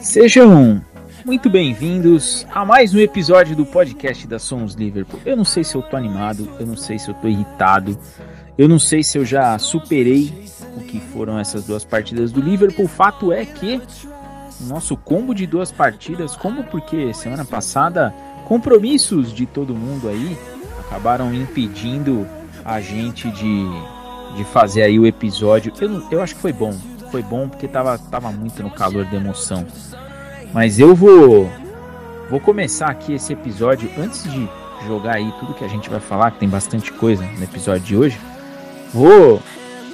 [0.00, 0.82] Sejam
[1.24, 5.20] muito bem-vindos a mais um episódio do podcast da Somos Liverpool.
[5.24, 7.98] Eu não sei se eu tô animado, eu não sei se eu tô irritado,
[8.56, 10.32] eu não sei se eu já superei
[10.76, 12.84] o que foram essas duas partidas do Liverpool.
[12.84, 13.80] O fato é que
[14.62, 18.14] nosso combo de duas partidas, como porque semana passada
[18.46, 20.38] compromissos de todo mundo aí
[20.78, 22.26] acabaram impedindo
[22.64, 23.66] a gente de,
[24.36, 25.72] de fazer aí o episódio.
[25.80, 26.74] Eu, eu acho que foi bom,
[27.10, 29.66] foi bom porque tava, tava muito no calor da emoção.
[30.52, 31.50] Mas eu vou
[32.30, 34.48] vou começar aqui esse episódio antes de
[34.86, 37.96] jogar aí tudo que a gente vai falar, que tem bastante coisa no episódio de
[37.96, 38.18] hoje.
[38.92, 39.42] Vou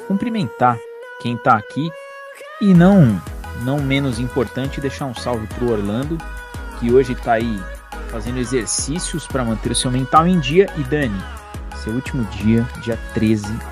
[0.07, 0.79] cumprimentar
[1.21, 1.91] quem tá aqui
[2.61, 3.21] e não
[3.63, 6.19] não menos importante deixar um salve pro Orlando,
[6.81, 7.61] que hoje tá aí
[8.11, 11.23] fazendo exercícios para manter o seu mental em dia e Dani,
[11.77, 13.72] seu último dia, dia 13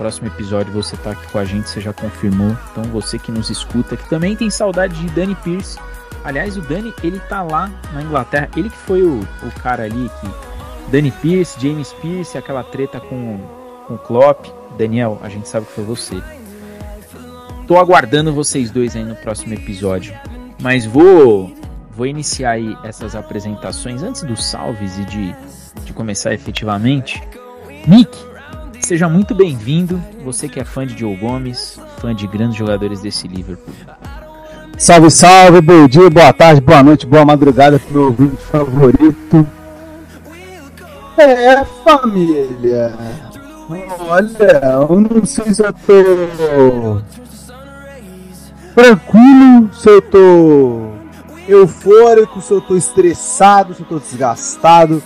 [0.00, 2.56] próximo episódio você tá aqui com a gente, você já confirmou.
[2.72, 5.78] Então você que nos escuta, que também tem saudade de Dani Pierce,
[6.22, 8.48] Aliás, o Dani, ele tá lá na Inglaterra.
[8.56, 10.90] Ele que foi o, o cara ali que.
[10.90, 13.38] Dani Pierce, James Pierce, aquela treta com,
[13.86, 14.46] com o Klopp.
[14.76, 16.20] Daniel, a gente sabe que foi você.
[17.66, 20.14] Tô aguardando vocês dois aí no próximo episódio.
[20.60, 21.54] Mas vou
[21.90, 25.36] vou iniciar aí essas apresentações antes dos salves e de,
[25.84, 27.22] de começar efetivamente.
[27.86, 28.18] Nick,
[28.90, 30.02] seja muito bem-vindo.
[30.24, 33.72] Você que é fã de Joe Gomes, fã de grandes jogadores desse Liverpool.
[34.76, 39.46] Salve, salve, bom dia, boa tarde, boa noite, boa madrugada pro meu vídeo favorito.
[41.16, 42.92] É, família.
[44.08, 44.60] Olha,
[44.90, 47.00] eu não sei se eu tô
[48.74, 50.90] tranquilo, se eu tô
[51.46, 55.00] eufórico, se eu tô estressado, se eu tô desgastado.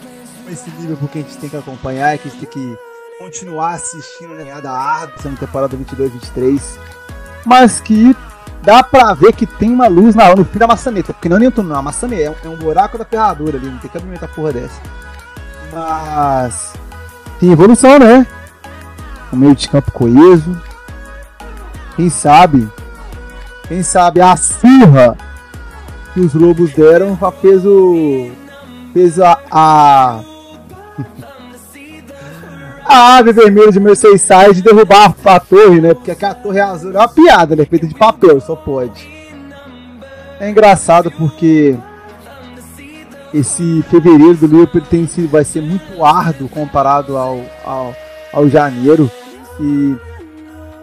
[0.50, 2.83] Esse nível porque a gente tem que acompanhar, é que a gente tem que
[3.24, 6.60] continuar assistindo né, da árdua, essa temporada 22-23.
[7.44, 8.14] Mas que
[8.62, 11.14] dá pra ver que tem uma luz na, no fim da maçaneta.
[11.14, 13.56] Porque não é nem túnel, é uma maçaneta, é um, é um buraco da ferradura
[13.56, 14.80] ali, não tem que abrir porra dessa.
[15.72, 16.74] Mas
[17.40, 18.26] tem evolução, né?
[19.32, 20.60] O meio de campo coeso.
[21.96, 22.68] Quem sabe?
[23.68, 25.16] Quem sabe a surra
[26.12, 28.30] que os lobos deram fez o.
[28.92, 29.38] fez a.
[29.50, 30.20] a
[32.84, 35.94] a ave vermelha de Merseyside derrubar a torre, né?
[35.94, 37.64] Porque a torre azul é uma piada, né?
[37.64, 39.08] Feita de papel, só pode.
[40.38, 41.76] É engraçado porque
[43.32, 47.96] esse fevereiro do Liverpool tem sido, vai ser muito árduo comparado ao, ao,
[48.32, 49.10] ao janeiro.
[49.58, 49.96] E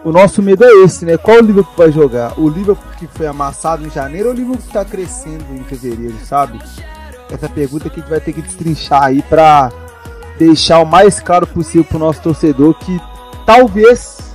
[0.03, 1.17] o nosso medo é esse, né?
[1.17, 2.33] Qual o Liverpool vai jogar?
[2.39, 6.15] O Liverpool que foi amassado em janeiro ou o Liverpool que está crescendo em fevereiro,
[6.25, 6.59] sabe?
[7.29, 9.71] Essa pergunta que a gente vai ter que destrinchar aí para
[10.45, 12.99] deixar o mais claro possível para o nosso torcedor que
[13.45, 14.33] talvez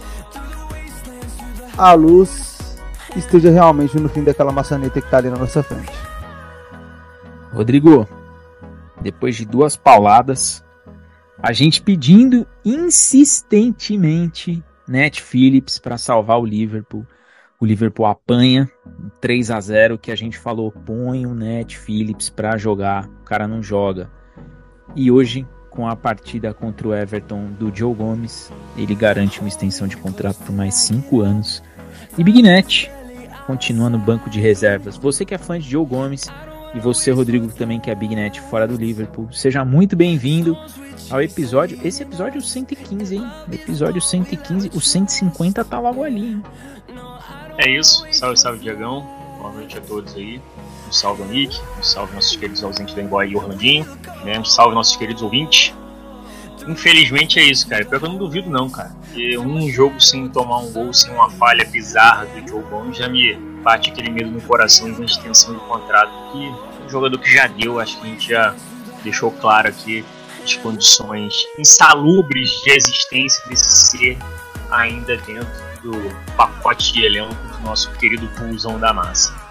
[1.76, 2.78] a luz
[3.16, 5.90] esteja realmente no fim daquela maçaneta que está ali na nossa frente.
[7.52, 8.06] Rodrigo,
[9.00, 10.64] depois de duas pauladas,
[11.42, 17.04] a gente pedindo insistentemente Net Phillips para salvar o Liverpool.
[17.58, 18.70] O Liverpool apanha
[19.20, 23.48] 3 a 0 que a gente falou, põe o Net Phillips para jogar, o cara
[23.48, 24.08] não joga.
[24.94, 25.44] E hoje
[25.76, 28.50] com a partida contra o Everton do Joe Gomes.
[28.76, 31.62] Ele garante uma extensão de contrato por mais 5 anos.
[32.16, 32.91] E Big Net
[33.47, 34.97] continua no banco de reservas.
[34.97, 36.25] Você que é fã de Joe Gomes
[36.75, 40.59] e você, Rodrigo, também que é Big Net fora do Liverpool, seja muito bem-vindo
[41.10, 41.78] ao episódio.
[41.84, 43.26] Esse episódio 115, hein?
[43.53, 46.42] Episódio 115, o 150 tá logo ali, hein?
[47.59, 48.04] É isso.
[48.12, 49.06] Salve, salve, Diagão.
[49.38, 50.41] Boa noite a todos aí.
[50.96, 53.86] Salve ao Nick, um salve nossos queridos ausentes da Engoy e Orlandinho,
[54.24, 54.38] né?
[54.38, 55.74] Um salve nossos queridos ouvintes.
[56.66, 57.84] Infelizmente é isso, cara.
[57.84, 58.90] Pior que eu não duvido não, cara.
[59.04, 63.08] Porque um jogo sem tomar um gol, sem uma falha bizarra do Joe Gomes, já
[63.08, 66.10] me bate aquele medo no coração de uma extensão de contrato.
[66.32, 68.54] Que um jogador que já deu, acho que a gente já
[69.04, 70.04] deixou claro aqui
[70.42, 74.18] as condições insalubres de existência desse ser
[74.71, 75.92] ainda dentro do
[76.36, 79.46] pacote de elenco do nosso querido pulsão da massa.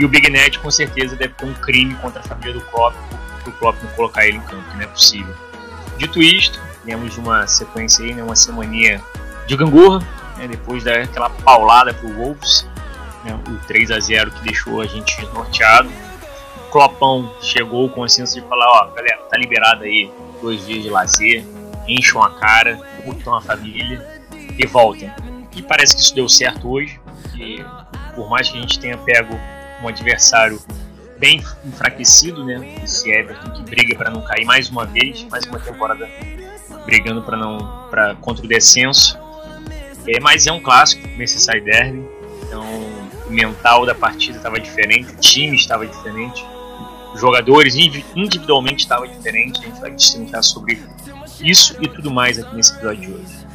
[0.00, 2.96] E o Big Net com certeza deve ter um crime contra a família do Klopp,
[3.42, 5.34] para o Klopp não colocar ele em campo, que não é possível.
[5.98, 9.04] Dito isto, temos uma sequência aí, né, uma semaninha
[9.46, 9.98] de gangorra,
[10.38, 12.66] né, depois daquela paulada para o Wolves,
[13.26, 15.90] né, o 3 a 0 que deixou a gente norteado.
[16.56, 20.10] O Kloppão chegou com a senso de falar, ó, galera, tá liberado aí
[20.40, 21.44] dois dias de lazer,
[21.86, 24.22] encham a cara, curtam a família
[24.58, 25.12] e voltem.
[25.54, 26.98] E parece que isso deu certo hoje,
[27.34, 27.62] que
[28.14, 29.38] por mais que a gente tenha pego
[29.82, 30.60] um adversário
[31.18, 32.76] bem enfraquecido, né?
[32.82, 36.08] Esse Everton que briga para não cair mais uma vez, mais uma temporada
[36.84, 39.18] brigando para não para contra o descenso.
[40.06, 42.04] É, mas é um clássico, Merseyside Derby.
[42.44, 42.64] Então,
[43.28, 46.44] mental da partida estava diferente, o time estava diferente,
[47.14, 49.62] os jogadores individualmente estavam diferentes.
[49.62, 50.82] A gente vai destrinchar sobre
[51.40, 53.46] isso e tudo mais aqui nesse episódio de hoje.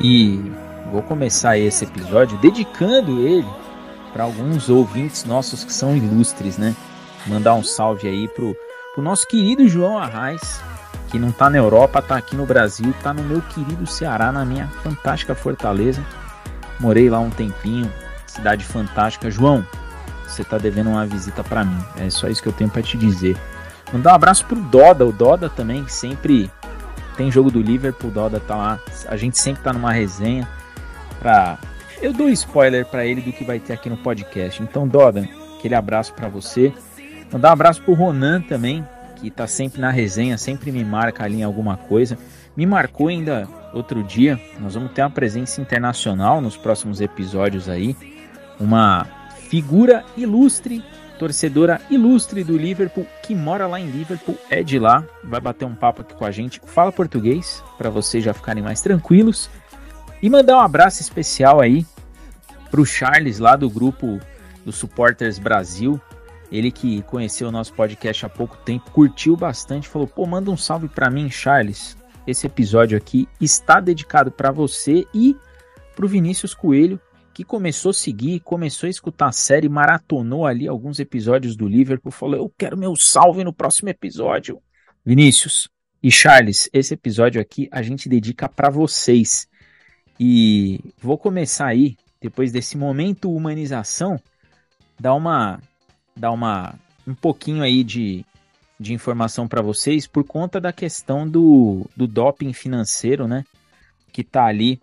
[0.00, 0.52] E
[0.92, 3.63] vou começar esse episódio dedicando ele
[4.14, 6.74] para alguns ouvintes nossos que são ilustres, né?
[7.26, 8.56] Mandar um salve aí pro,
[8.94, 10.60] pro nosso querido João Arraes,
[11.10, 14.44] que não tá na Europa, tá aqui no Brasil, tá no meu querido Ceará, na
[14.44, 16.00] minha fantástica Fortaleza.
[16.78, 17.92] Morei lá um tempinho,
[18.24, 19.30] cidade fantástica.
[19.32, 19.66] João,
[20.24, 21.84] você tá devendo uma visita para mim.
[21.96, 23.36] É só isso que eu tenho para te dizer.
[23.92, 26.48] Mandar um abraço pro Doda, o Doda também, que sempre
[27.16, 28.78] tem jogo do Liverpool, o Doda tá lá.
[29.08, 30.48] A gente sempre tá numa resenha
[31.18, 31.58] pra
[32.04, 34.62] eu dou spoiler para ele do que vai ter aqui no podcast.
[34.62, 36.70] Então, Doda, aquele abraço para você.
[37.32, 38.86] Mandar um abraço pro Ronan também,
[39.16, 42.18] que tá sempre na resenha, sempre me marca ali em alguma coisa.
[42.54, 44.38] Me marcou ainda outro dia.
[44.60, 47.96] Nós vamos ter uma presença internacional nos próximos episódios aí.
[48.60, 49.06] Uma
[49.48, 50.84] figura ilustre,
[51.18, 55.74] torcedora ilustre do Liverpool, que mora lá em Liverpool, é de lá, vai bater um
[55.74, 56.60] papo aqui com a gente.
[56.66, 59.48] Fala português, para vocês já ficarem mais tranquilos.
[60.22, 61.86] E mandar um abraço especial aí
[62.74, 64.18] pro Charles lá do grupo
[64.64, 66.00] do Supporters Brasil.
[66.50, 70.56] Ele que conheceu o nosso podcast há pouco tempo, curtiu bastante, falou: "Pô, manda um
[70.56, 71.96] salve para mim, Charles.
[72.26, 75.36] Esse episódio aqui está dedicado para você e
[75.94, 77.00] pro Vinícius Coelho,
[77.32, 82.10] que começou a seguir, começou a escutar a série, maratonou ali alguns episódios do Liverpool,
[82.10, 84.60] falou: "Eu quero meu salve no próximo episódio".
[85.06, 85.68] Vinícius
[86.02, 89.46] e Charles, esse episódio aqui a gente dedica para vocês.
[90.18, 94.18] E vou começar aí, depois desse momento humanização,
[94.98, 95.60] dar uma
[96.16, 96.74] dar uma
[97.06, 98.24] um pouquinho aí de,
[98.80, 103.44] de informação para vocês por conta da questão do, do doping financeiro, né?
[104.10, 104.80] Que tá ali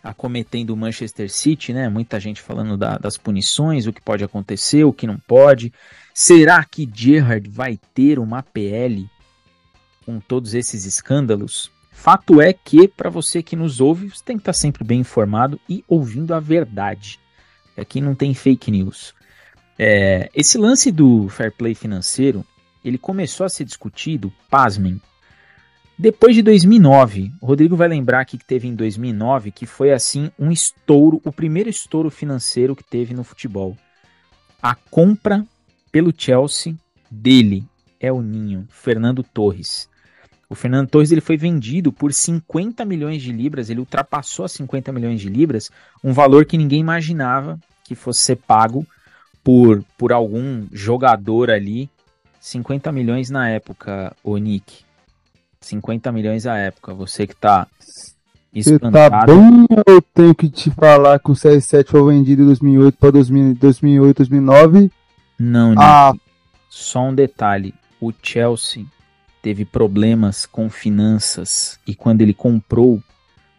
[0.00, 1.88] acometendo o Manchester City, né?
[1.88, 5.72] Muita gente falando da, das punições, o que pode acontecer, o que não pode.
[6.14, 9.10] Será que Gerrard vai ter uma PL
[10.06, 11.68] com todos esses escândalos?
[12.00, 15.60] Fato é que, para você que nos ouve, você tem que estar sempre bem informado
[15.68, 17.20] e ouvindo a verdade.
[17.76, 19.14] Aqui não tem fake news.
[19.78, 22.42] É, esse lance do fair play financeiro,
[22.82, 24.98] ele começou a ser discutido, pasmem,
[25.98, 27.32] depois de 2009.
[27.38, 31.30] O Rodrigo vai lembrar aqui que teve em 2009, que foi assim um estouro, o
[31.30, 33.76] primeiro estouro financeiro que teve no futebol.
[34.62, 35.46] A compra
[35.92, 36.74] pelo Chelsea
[37.10, 37.62] dele,
[38.00, 39.90] é o Ninho, Fernando Torres.
[40.50, 44.90] O Fernando Torres ele foi vendido por 50 milhões de libras, ele ultrapassou as 50
[44.90, 45.70] milhões de libras,
[46.02, 48.84] um valor que ninguém imaginava que fosse ser pago
[49.44, 51.88] por, por algum jogador ali.
[52.40, 54.78] 50 milhões na época, o Nick.
[55.60, 56.94] 50 milhões na época.
[56.94, 57.68] Você que tá
[58.52, 58.92] espantado.
[58.92, 62.98] Você tá bem eu tenho que te falar que o CR7 foi vendido em 2008
[62.98, 64.90] para 2008, 2009?
[65.38, 65.80] Não, Nick.
[65.80, 66.12] Ah.
[66.68, 67.72] Só um detalhe.
[68.00, 68.84] O Chelsea
[69.42, 73.02] teve problemas com finanças e quando ele comprou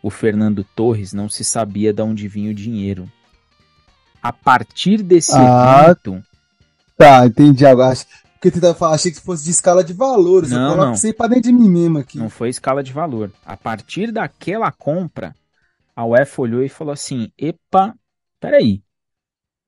[0.03, 3.11] o Fernando Torres, não se sabia de onde vinha o dinheiro
[4.21, 6.23] a partir desse ah, evento.
[6.97, 7.95] Tá, entendi agora.
[8.33, 10.51] Porque tentava falar, achei que fosse de escala de valores.
[10.51, 10.95] Não, eu não.
[10.95, 12.17] Sei pra dentro de mim mesmo aqui.
[12.17, 13.31] Não foi escala de valor.
[13.45, 15.35] A partir daquela compra,
[15.95, 17.95] a UEFA olhou e falou assim: epa,
[18.39, 18.81] peraí.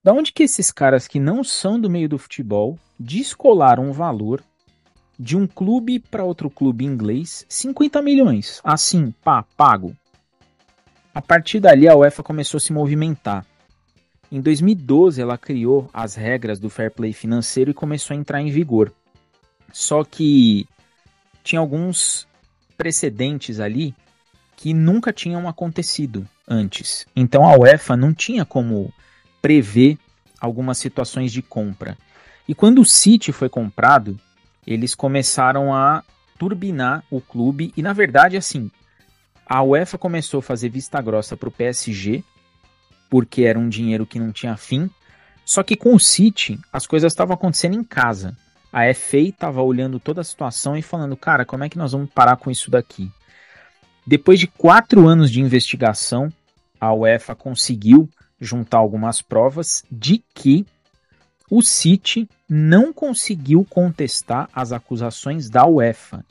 [0.03, 4.43] Da onde que esses caras que não são do meio do futebol descolaram um valor
[5.23, 8.59] de um clube para outro clube inglês 50 milhões?
[8.61, 9.95] Assim, pá, pago.
[11.15, 13.45] A partir dali a UEFA começou a se movimentar.
[14.29, 18.51] Em 2012, ela criou as regras do fair play financeiro e começou a entrar em
[18.51, 18.91] vigor.
[19.71, 20.67] Só que
[21.41, 22.27] tinha alguns
[22.75, 23.95] precedentes ali
[24.57, 27.05] que nunca tinham acontecido antes.
[27.15, 28.93] Então a UEFA não tinha como
[29.41, 29.97] prever
[30.37, 31.97] algumas situações de compra.
[32.45, 34.19] E quando o City foi comprado,
[34.65, 36.03] eles começaram a
[36.37, 38.69] turbinar o clube e na verdade assim,
[39.45, 42.23] a UEFA começou a fazer vista grossa para o PSG
[43.13, 44.89] porque era um dinheiro que não tinha fim.
[45.45, 48.35] Só que com o City, as coisas estavam acontecendo em casa.
[48.71, 52.09] A FA estava olhando toda a situação e falando, cara, como é que nós vamos
[52.09, 53.11] parar com isso daqui?
[54.03, 56.29] Depois de quatro anos de investigação,
[56.81, 58.09] a UEFA conseguiu
[58.41, 60.65] juntar algumas provas de que
[61.49, 66.25] o City não conseguiu contestar as acusações da UEFA.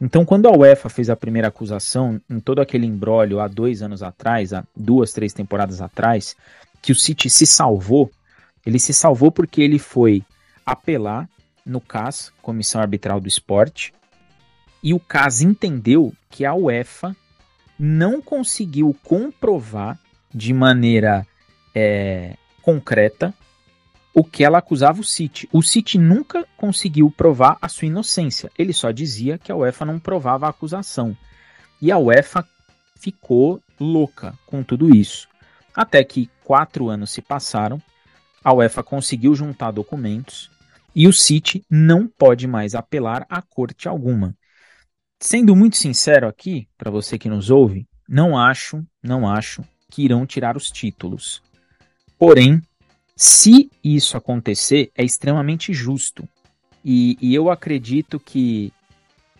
[0.00, 4.02] Então, quando a UEFA fez a primeira acusação, em todo aquele embrólio há dois anos
[4.02, 6.36] atrás, há duas, três temporadas atrás,
[6.80, 8.10] que o City se salvou,
[8.64, 10.22] ele se salvou porque ele foi
[10.64, 11.28] apelar
[11.66, 13.92] no CAS, Comissão Arbitral do Esporte,
[14.82, 17.16] e o CAS entendeu que a UEFA
[17.78, 19.98] não conseguiu comprovar
[20.32, 21.26] de maneira
[21.74, 23.34] é, concreta
[24.14, 25.48] o que ela acusava o City.
[25.52, 28.50] O City nunca conseguiu provar a sua inocência.
[28.58, 31.16] Ele só dizia que a UEFA não provava a acusação.
[31.80, 32.46] E a UEFA
[32.96, 35.28] ficou louca com tudo isso.
[35.74, 37.80] Até que quatro anos se passaram,
[38.42, 40.50] a UEFA conseguiu juntar documentos
[40.94, 44.34] e o City não pode mais apelar a corte alguma.
[45.20, 50.26] Sendo muito sincero aqui, para você que nos ouve, não acho, não acho que irão
[50.26, 51.42] tirar os títulos.
[52.18, 52.62] Porém,
[53.20, 56.22] se isso acontecer, é extremamente justo.
[56.84, 58.72] E, e, eu acredito que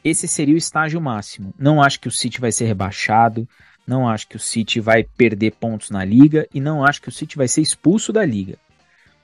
[0.03, 1.55] esse seria o estágio máximo.
[1.57, 3.49] Não acho que o City vai ser rebaixado,
[3.87, 7.13] não acho que o City vai perder pontos na liga e não acho que o
[7.13, 8.59] City vai ser expulso da liga.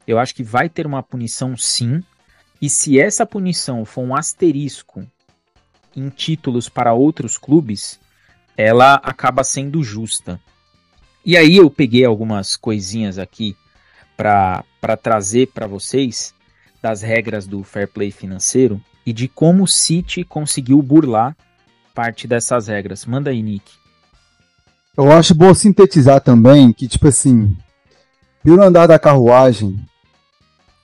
[0.06, 2.00] Eu acho que vai ter uma punição sim,
[2.62, 5.04] e se essa punição for um asterisco
[5.96, 7.98] em títulos para outros clubes,
[8.56, 10.40] ela acaba sendo justa.
[11.26, 13.56] E aí eu peguei algumas coisinhas aqui
[14.16, 16.34] para trazer para vocês
[16.82, 21.36] das regras do fair play financeiro e de como o City conseguiu burlar
[21.94, 23.06] parte dessas regras.
[23.06, 23.72] Manda aí, Nick.
[24.96, 27.56] Eu acho bom sintetizar também que, tipo assim,
[28.42, 29.78] pelo andar da carruagem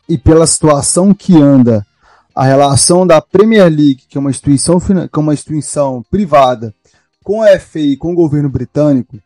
[0.08, 1.86] e pela situação que anda
[2.34, 6.74] a relação da Premier League, que é uma instituição, que é uma instituição privada,
[7.22, 9.18] com a FA e com o governo britânico,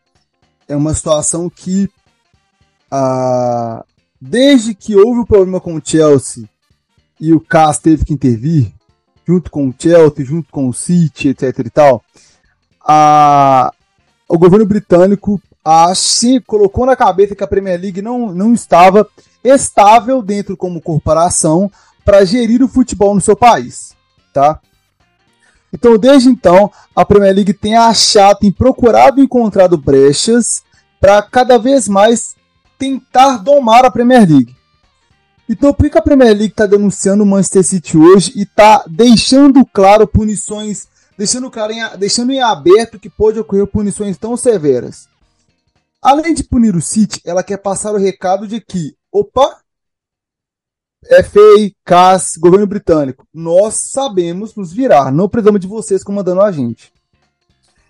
[0.67, 1.89] é uma situação que
[2.91, 3.83] ah,
[4.27, 6.49] Desde que houve o problema com o Chelsea
[7.19, 8.73] e o Cas teve que intervir,
[9.25, 12.03] junto com o Chelsea, junto com o City, etc e tal,
[12.83, 13.71] a,
[14.27, 19.07] o governo britânico assim, colocou na cabeça que a Premier League não, não estava
[19.43, 21.71] estável dentro como corporação
[22.03, 23.95] para gerir o futebol no seu país,
[24.33, 24.59] tá?
[25.71, 30.63] Então, desde então, a Premier League tem achado, tem procurado encontrado brechas
[30.99, 32.34] para cada vez mais
[32.77, 34.55] tentar domar a Premier League.
[35.47, 39.63] Então, por que a Premier League está denunciando o Manchester City hoje e está deixando
[39.65, 45.07] claro punições, deixando, claro em, deixando em aberto que pode ocorrer punições tão severas?
[46.01, 49.59] Além de punir o City, ela quer passar o recado de que, opa,
[51.07, 56.91] FA, CAS, governo britânico, nós sabemos nos virar, não precisamos de vocês comandando a gente.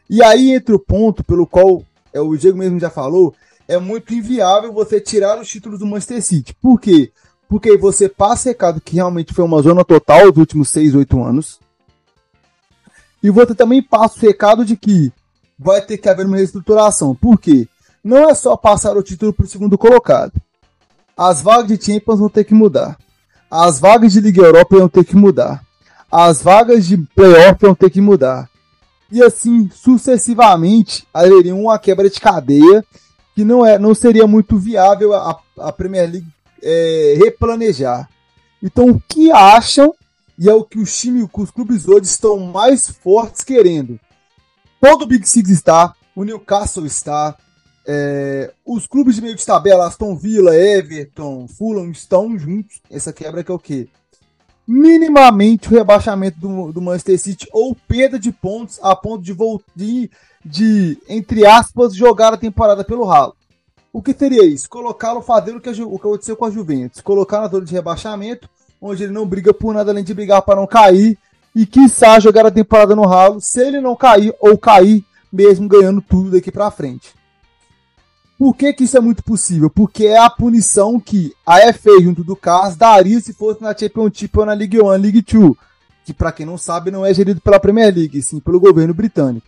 [0.10, 3.34] E aí entra o ponto pelo qual é, o Diego mesmo já falou,
[3.67, 6.53] é muito inviável você tirar os títulos do Manchester City.
[6.53, 7.12] Por quê?
[7.48, 11.60] Porque você passa recado que realmente foi uma zona total os últimos 6, 8 anos.
[13.22, 15.12] E você também passa o recado de que
[15.57, 17.15] vai ter que haver uma reestruturação.
[17.15, 17.67] Por quê?
[18.03, 20.34] Não é só passar o título para o segundo colocado.
[21.17, 22.98] As vagas de Champions vão ter que mudar.
[23.50, 25.63] As vagas de Liga Europa vão ter que mudar.
[26.12, 28.50] As vagas de Playoff vão ter que mudar.
[29.12, 32.84] E assim sucessivamente haveria uma quebra de cadeia
[33.36, 36.27] que não, é, não seria muito viável a, a Premier League
[36.63, 38.10] é, replanejar.
[38.63, 39.94] Então, o que acham,
[40.39, 44.00] e é o que os times, os clubes hoje estão mais fortes querendo.
[44.80, 47.38] Todo o Big Six está, o Newcastle está,
[47.86, 52.82] é, os clubes de meio de tabela, Aston Villa, Everton, Fulham, estão juntos.
[52.89, 53.88] Essa quebra que é o quê?
[54.67, 59.36] Minimamente o rebaixamento do, do Manchester City ou perda de pontos a ponto de,
[59.75, 60.10] de
[60.45, 63.36] de, entre aspas, jogar a temporada pelo ralo.
[63.91, 64.69] O que seria isso?
[64.69, 67.01] Colocá-lo fazendo o que, o que aconteceu com a Juventus.
[67.01, 68.48] Colocar na zona de rebaixamento,
[68.79, 71.17] onde ele não briga por nada além de brigar para não cair.
[71.55, 76.01] E quiçá jogar a temporada no ralo, se ele não cair ou cair, mesmo ganhando
[76.01, 77.15] tudo daqui para frente.
[78.38, 79.70] Por que, que isso é muito possível?
[79.70, 84.38] Porque é a punição que a FA junto do CAS daria se fosse na Championship
[84.38, 85.58] ou na League One, League Two,
[86.04, 89.48] que para quem não sabe não é gerido pela Premier League, sim pelo governo britânico.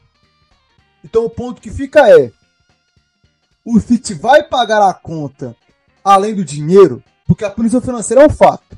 [1.04, 2.32] Então o ponto que fica é:
[3.66, 5.54] o City vai pagar a conta
[6.04, 8.78] além do dinheiro, porque a punição financeira é um fato.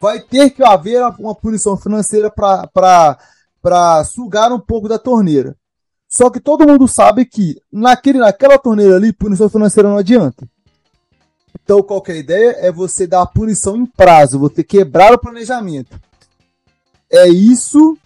[0.00, 5.54] Vai ter que haver uma punição financeira para sugar um pouco da torneira.
[6.16, 10.48] Só que todo mundo sabe que naquele, naquela torneira ali, punição financeira não adianta.
[11.62, 16.00] Então, qualquer ideia é você dar a punição em prazo, você quebrar o planejamento.
[17.12, 17.98] É isso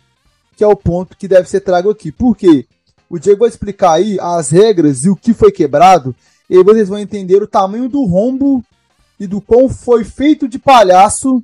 [0.57, 2.11] que é o ponto que deve ser trago aqui.
[2.11, 2.67] Por quê?
[3.09, 6.13] O Diego vai explicar aí as regras e o que foi quebrado,
[6.49, 8.61] e aí vocês vão entender o tamanho do rombo
[9.21, 11.41] e do quão foi feito de palhaço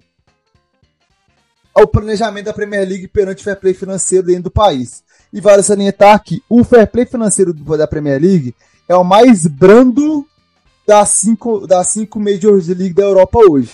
[1.73, 5.05] ao planejamento da Premier League perante o fair play financeiro dentro do país.
[5.33, 8.55] E vale salientar que o fair play financeiro da Premier League
[8.89, 10.27] é o mais brando
[10.87, 13.73] das cinco, das cinco Major League da Europa hoje.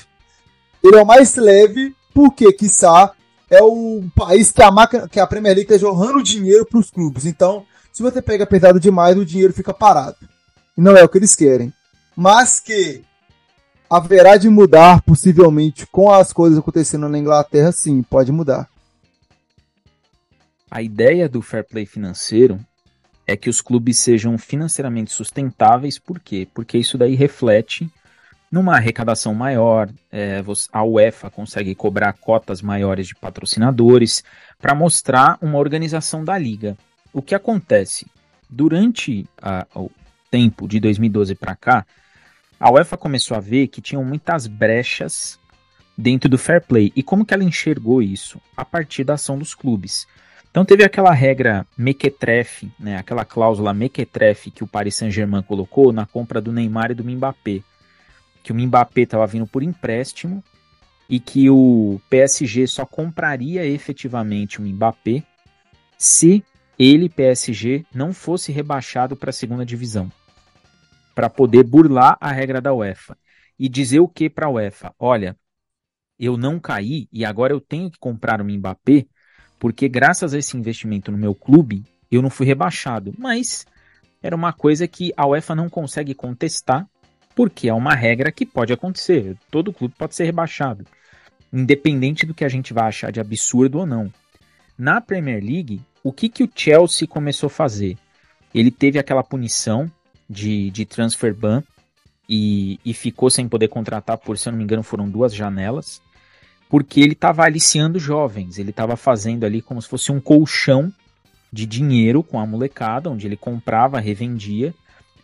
[0.82, 3.12] Ele é o mais leve, porque, quiçá,
[3.50, 6.90] é o país que a, máquina, que a Premier League está jorrando dinheiro para os
[6.90, 7.26] clubes.
[7.26, 10.16] Então, se você pega pesado demais, o dinheiro fica parado.
[10.76, 11.72] E não é o que eles querem.
[12.16, 13.02] Mas que
[13.88, 18.71] haverá de mudar, possivelmente, com as coisas acontecendo na Inglaterra, sim, pode mudar.
[20.74, 22.58] A ideia do fair play financeiro
[23.26, 26.48] é que os clubes sejam financeiramente sustentáveis, por quê?
[26.54, 27.92] Porque isso daí reflete
[28.50, 34.24] numa arrecadação maior, é, a UEFA consegue cobrar cotas maiores de patrocinadores
[34.58, 36.74] para mostrar uma organização da liga.
[37.12, 38.06] O que acontece?
[38.48, 39.90] Durante a, o
[40.30, 41.86] tempo de 2012 para cá,
[42.58, 45.38] a UEFA começou a ver que tinham muitas brechas
[45.98, 46.90] dentro do fair play.
[46.96, 48.40] E como que ela enxergou isso?
[48.56, 50.06] A partir da ação dos clubes.
[50.52, 56.06] Então teve aquela regra mequetrefe, né, aquela cláusula mequetrefe que o Paris Saint-Germain colocou na
[56.06, 57.62] compra do Neymar e do Mbappé
[58.42, 60.42] que o Mbappé estava vindo por empréstimo
[61.08, 65.22] e que o PSG só compraria efetivamente o Mbappé
[65.96, 66.44] se
[66.78, 70.10] ele, PSG, não fosse rebaixado para a segunda divisão.
[71.14, 73.16] Para poder burlar a regra da UEFA.
[73.58, 74.92] E dizer o que para a UEFA?
[74.98, 75.36] Olha,
[76.18, 79.06] eu não caí e agora eu tenho que comprar o Mbappé,
[79.62, 83.14] porque graças a esse investimento no meu clube, eu não fui rebaixado.
[83.16, 83.64] Mas
[84.20, 86.84] era uma coisa que a UEFA não consegue contestar,
[87.32, 89.36] porque é uma regra que pode acontecer.
[89.52, 90.84] Todo clube pode ser rebaixado,
[91.52, 94.12] independente do que a gente vai achar de absurdo ou não.
[94.76, 97.96] Na Premier League, o que, que o Chelsea começou a fazer?
[98.52, 99.88] Ele teve aquela punição
[100.28, 101.62] de, de transfer ban
[102.28, 106.02] e, e ficou sem poder contratar por, se eu não me engano, foram duas janelas,
[106.72, 110.90] porque ele estava aliciando jovens, ele estava fazendo ali como se fosse um colchão
[111.52, 114.74] de dinheiro com a molecada, onde ele comprava, revendia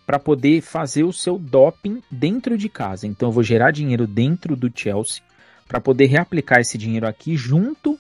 [0.06, 3.06] para poder fazer o seu doping dentro de casa.
[3.06, 5.22] Então eu vou gerar dinheiro dentro do Chelsea
[5.66, 7.98] para poder reaplicar esse dinheiro aqui junto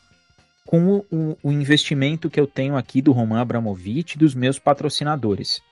[0.66, 5.62] com o, o, investimento que eu tenho aqui do Roman Abramovich e dos meus patrocinadores.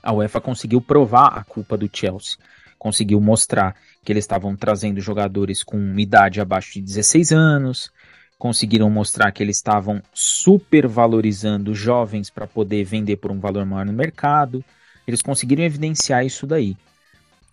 [0.00, 2.38] A UEFA conseguiu provar a culpa do Chelsea,
[2.82, 7.92] conseguiu mostrar que eles estavam trazendo jogadores com idade abaixo de 16 anos,
[8.36, 13.92] conseguiram mostrar que eles estavam supervalorizando jovens para poder vender por um valor maior no
[13.92, 14.64] mercado
[15.06, 16.76] eles conseguiram evidenciar isso daí.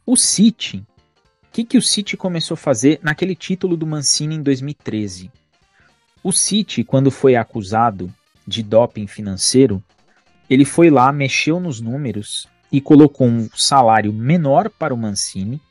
[0.04, 4.42] O City, o que, que o City começou a fazer naquele título do Mancini em
[4.42, 5.32] 2013?
[6.24, 8.12] O City, quando foi acusado
[8.48, 9.84] de doping financeiro,
[10.50, 15.62] ele foi lá, mexeu nos números e colocou um salário menor para o Mancini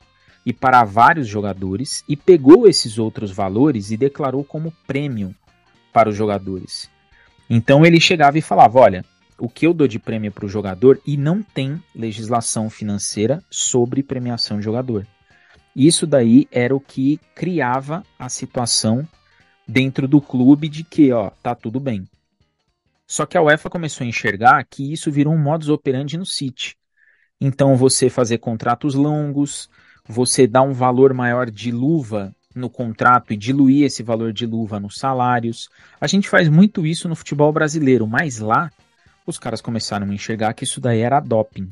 [0.45, 5.35] e para vários jogadores e pegou esses outros valores e declarou como prêmio
[5.93, 6.91] para os jogadores.
[7.51, 9.05] Então ele chegava e falava: Olha,
[9.39, 14.03] o que eu dou de prêmio para o jogador e não tem legislação financeira sobre
[14.03, 15.07] premiação de jogador.
[15.77, 19.07] Isso daí era o que criava a situação
[19.67, 22.09] dentro do clube de que, ó, tá tudo bem.
[23.07, 26.78] Só que a UEFA começou a enxergar que isso virou um modus operandi no City.
[27.41, 29.69] Então você fazer contratos longos,
[30.07, 34.81] você dar um valor maior de luva no contrato e diluir esse valor de luva
[34.81, 35.69] nos salários.
[36.01, 38.71] A gente faz muito isso no futebol brasileiro, mas lá
[39.27, 41.69] os caras começaram a enxergar que isso daí era doping.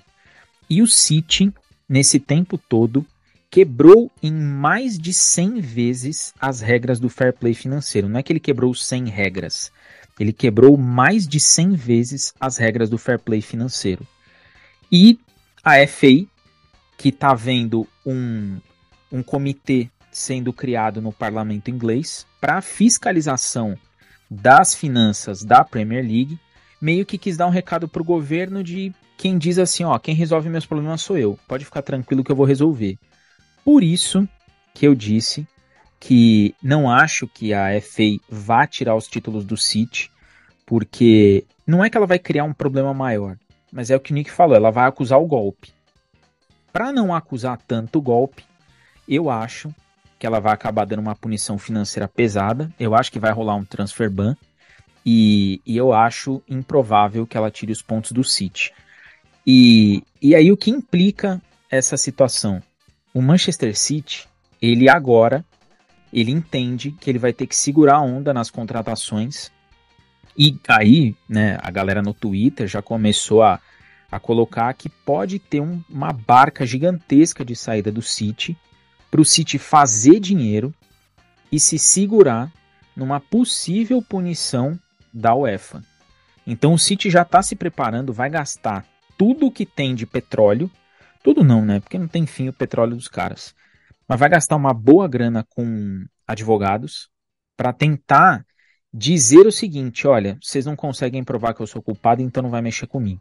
[0.68, 1.52] E o City,
[1.88, 3.05] nesse tempo todo,
[3.50, 8.09] quebrou em mais de 100 vezes as regras do fair play financeiro.
[8.09, 9.72] Não é que ele quebrou 100 regras,
[10.20, 14.07] ele quebrou mais de 100 vezes as regras do fair play financeiro.
[14.90, 15.18] E
[15.66, 16.24] a FA,
[16.96, 18.61] que está vendo um,
[19.11, 23.76] um comitê sendo criado no parlamento inglês para fiscalização
[24.31, 26.38] das finanças da Premier League,
[26.81, 30.48] meio que quis dar um recado pro governo de quem diz assim, ó, quem resolve
[30.48, 31.37] meus problemas sou eu.
[31.48, 32.96] Pode ficar tranquilo que eu vou resolver.
[33.64, 34.29] Por isso
[34.72, 35.44] que eu disse
[35.98, 40.12] que não acho que a FA vá tirar os títulos do City,
[40.64, 43.37] porque não é que ela vai criar um problema maior,
[43.72, 45.72] mas é o que o Nick falou, ela vai acusar o golpe.
[46.72, 48.44] Para não acusar tanto o golpe,
[49.09, 49.74] eu acho
[50.18, 52.70] que ela vai acabar dando uma punição financeira pesada.
[52.79, 54.37] Eu acho que vai rolar um transfer ban
[55.05, 58.72] e, e, eu acho improvável que ela tire os pontos do City.
[59.46, 62.61] E, e aí o que implica essa situação?
[63.14, 64.26] O Manchester City,
[64.61, 65.44] ele agora,
[66.12, 69.52] ele entende que ele vai ter que segurar a onda nas contratações.
[70.38, 73.61] E aí, né, a galera no Twitter já começou a,
[74.11, 78.57] a colocar que pode ter um, uma barca gigantesca de saída do City
[79.11, 80.75] para o City fazer dinheiro
[81.51, 82.53] e se segurar
[82.94, 84.79] numa possível punição
[85.12, 85.83] da UEFA.
[86.46, 88.85] Então o City já está se preparando, vai gastar
[89.18, 90.70] tudo que tem de petróleo,
[91.22, 91.81] tudo não, né?
[91.81, 93.55] Porque não tem fim o petróleo dos caras.
[94.07, 97.09] Mas vai gastar uma boa grana com advogados
[97.57, 98.45] para tentar
[98.96, 102.62] dizer o seguinte: olha, vocês não conseguem provar que eu sou culpado, então não vai
[102.62, 103.20] mexer comigo.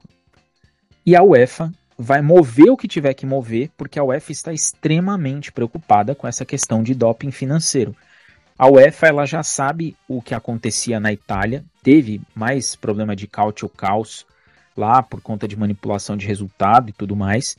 [1.06, 5.52] E a UEFA vai mover o que tiver que mover, porque a UEFA está extremamente
[5.52, 7.96] preocupada com essa questão de doping financeiro.
[8.58, 13.30] A UEFA ela já sabe o que acontecia na Itália, teve mais problema de
[13.62, 14.26] ou caos
[14.76, 17.58] lá por conta de manipulação de resultado e tudo mais.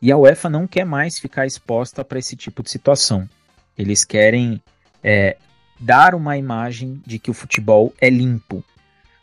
[0.00, 3.28] E a UEFA não quer mais ficar exposta para esse tipo de situação.
[3.76, 4.62] Eles querem
[5.02, 5.36] é,
[5.78, 8.64] dar uma imagem de que o futebol é limpo.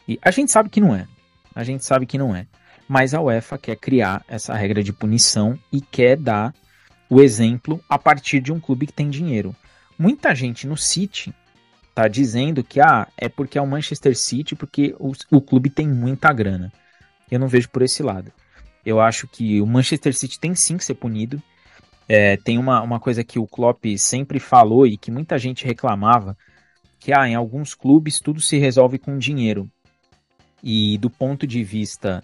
[0.07, 1.07] E a gente sabe que não é.
[1.55, 2.45] A gente sabe que não é.
[2.87, 6.53] Mas a UEFA quer criar essa regra de punição e quer dar
[7.09, 9.55] o exemplo a partir de um clube que tem dinheiro.
[9.97, 11.33] Muita gente no City
[11.93, 15.87] tá dizendo que ah, é porque é o Manchester City, porque o, o clube tem
[15.87, 16.73] muita grana.
[17.29, 18.31] Eu não vejo por esse lado.
[18.85, 21.41] Eu acho que o Manchester City tem sim que ser punido.
[22.07, 26.37] É, tem uma, uma coisa que o Klopp sempre falou e que muita gente reclamava,
[26.99, 29.69] que ah, em alguns clubes tudo se resolve com dinheiro.
[30.61, 32.23] E do ponto de vista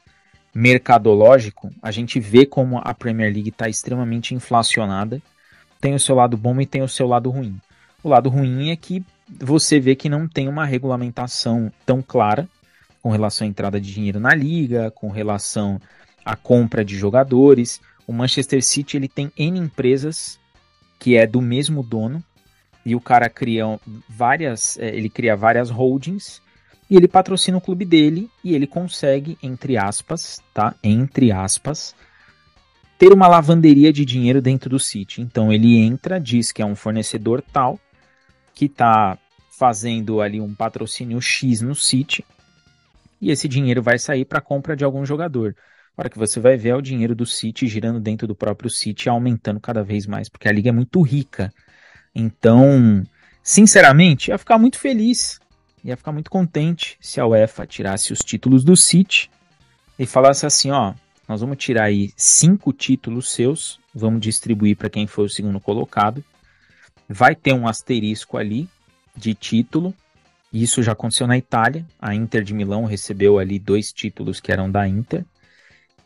[0.53, 5.21] mercadológico, a gente vê como a Premier League está extremamente inflacionada.
[5.79, 7.59] Tem o seu lado bom e tem o seu lado ruim.
[8.03, 12.47] O lado ruim é que você vê que não tem uma regulamentação tão clara
[13.01, 15.79] com relação à entrada de dinheiro na liga, com relação
[16.25, 17.81] a compra de jogadores.
[18.09, 20.39] O Manchester City ele tem N empresas
[20.97, 22.23] que é do mesmo dono
[22.83, 26.41] e o cara cria várias, é, ele cria várias holdings
[26.89, 30.73] e ele patrocina o clube dele e ele consegue, entre aspas, tá?
[30.83, 31.93] Entre aspas,
[32.97, 35.21] ter uma lavanderia de dinheiro dentro do City.
[35.21, 37.79] Então ele entra, diz que é um fornecedor tal
[38.55, 39.19] que está
[39.51, 42.25] fazendo ali um patrocínio X no City
[43.21, 45.55] e esse dinheiro vai sair para compra de algum jogador.
[45.99, 49.09] Hora que você vai ver é o dinheiro do City girando dentro do próprio City,
[49.09, 51.53] aumentando cada vez mais, porque a liga é muito rica.
[52.15, 53.03] Então,
[53.43, 55.41] sinceramente, ia ficar muito feliz,
[55.83, 59.29] ia ficar muito contente se a UEFA tirasse os títulos do City
[59.99, 60.93] e falasse assim, ó,
[61.27, 66.23] nós vamos tirar aí cinco títulos seus, vamos distribuir para quem foi o segundo colocado.
[67.09, 68.69] Vai ter um asterisco ali
[69.17, 69.93] de título.
[70.53, 71.85] Isso já aconteceu na Itália.
[71.99, 75.25] A Inter de Milão recebeu ali dois títulos que eram da Inter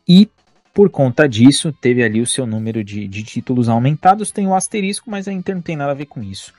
[0.08, 0.30] e
[0.74, 4.32] por conta disso teve ali o seu número de, de títulos aumentados.
[4.32, 6.54] Tem o asterisco, mas a Inter não tem nada a ver com isso.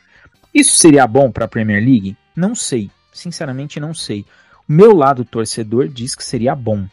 [0.54, 2.16] Isso seria bom para a Premier League?
[2.36, 4.24] Não sei, sinceramente não sei.
[4.68, 6.86] O meu lado torcedor diz que seria bom.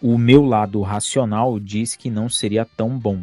[0.00, 3.22] O meu lado racional diz que não seria tão bom.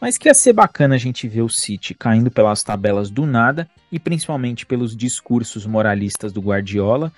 [0.00, 3.68] Mas que ia ser bacana a gente ver o City caindo pelas tabelas do nada
[3.90, 7.12] e principalmente pelos discursos moralistas do Guardiola,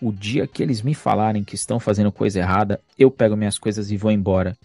[0.00, 3.90] o dia que eles me falarem que estão fazendo coisa errada, eu pego minhas coisas
[3.90, 4.56] e vou embora.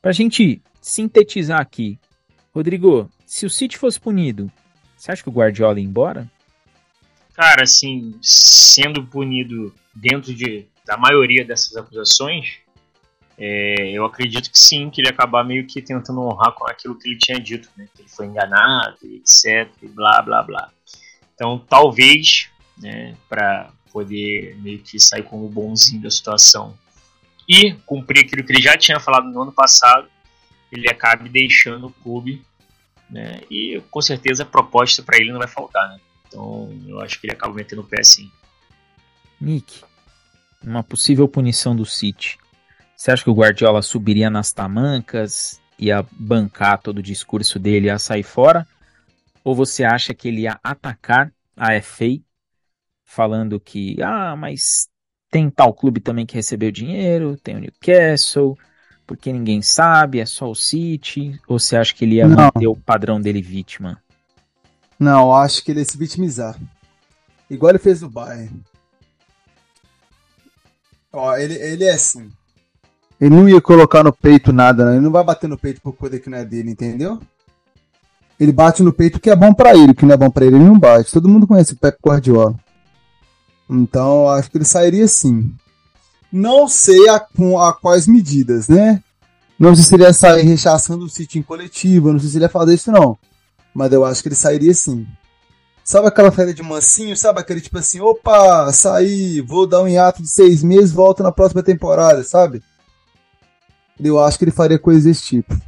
[0.00, 1.98] Pra gente sintetizar aqui,
[2.54, 4.50] Rodrigo, se o City fosse punido,
[4.96, 6.30] você acha que o Guardiola ia embora?
[7.34, 12.58] Cara, assim, sendo punido dentro de, da maioria dessas acusações,
[13.38, 17.08] é, eu acredito que sim, que ele acabar meio que tentando honrar com aquilo que
[17.08, 17.88] ele tinha dito, né?
[17.94, 20.70] Que ele foi enganado, etc, blá blá blá.
[21.34, 26.76] Então, talvez, né, para poder meio que sair como bonzinho da situação
[27.48, 30.08] e cumprir aquilo que ele já tinha falado no ano passado,
[30.70, 32.42] ele acabe deixando o clube,
[33.10, 33.40] né?
[33.50, 36.00] E com certeza a proposta para ele não vai faltar, né?
[36.28, 38.30] Então eu acho que ele acaba metendo o pé sim.
[39.40, 39.82] Nick,
[40.62, 42.38] uma possível punição do City.
[42.94, 47.98] Você acha que o Guardiola subiria nas tamancas, ia bancar todo o discurso dele ia
[47.98, 48.64] sair fora?
[49.42, 52.20] Ou você acha que ele ia atacar a FA
[53.10, 54.88] falando que, ah, mas
[55.30, 58.56] tem tal clube também que recebeu dinheiro, tem o Newcastle,
[59.04, 62.36] porque ninguém sabe, é só o City, ou você acha que ele ia Não.
[62.36, 64.00] manter o padrão dele vítima?
[64.98, 66.56] Não, acho que ele ia se vitimizar.
[67.50, 68.62] Igual ele fez no Bayern.
[71.12, 72.30] Ó, ele, ele é assim.
[73.20, 74.92] Ele não ia colocar no peito nada, né?
[74.92, 77.20] ele não vai bater no peito por coisa que não é dele, entendeu?
[78.38, 80.56] Ele bate no peito que é bom para ele, que não é bom para ele,
[80.56, 81.10] ele não bate.
[81.10, 82.54] Todo mundo conhece o Pep Guardiola.
[83.70, 85.54] Então, acho que ele sairia sim.
[86.32, 89.02] Não sei a, a quais medidas, né?
[89.56, 92.46] Não sei se ele ia sair rechaçando o sítio em coletivo, não sei se ele
[92.46, 93.16] ia fazer isso não.
[93.72, 95.06] Mas eu acho que ele sairia sim.
[95.84, 97.16] Sabe aquela férias de mansinho?
[97.16, 101.30] Sabe aquele tipo assim, opa, saí, vou dar um hiato de seis meses, volto na
[101.30, 102.62] próxima temporada, sabe?
[103.98, 105.60] Eu acho que ele faria coisas desse tipo.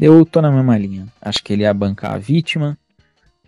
[0.00, 1.06] Eu tô na mesma linha.
[1.20, 2.78] Acho que ele ia bancar a vítima,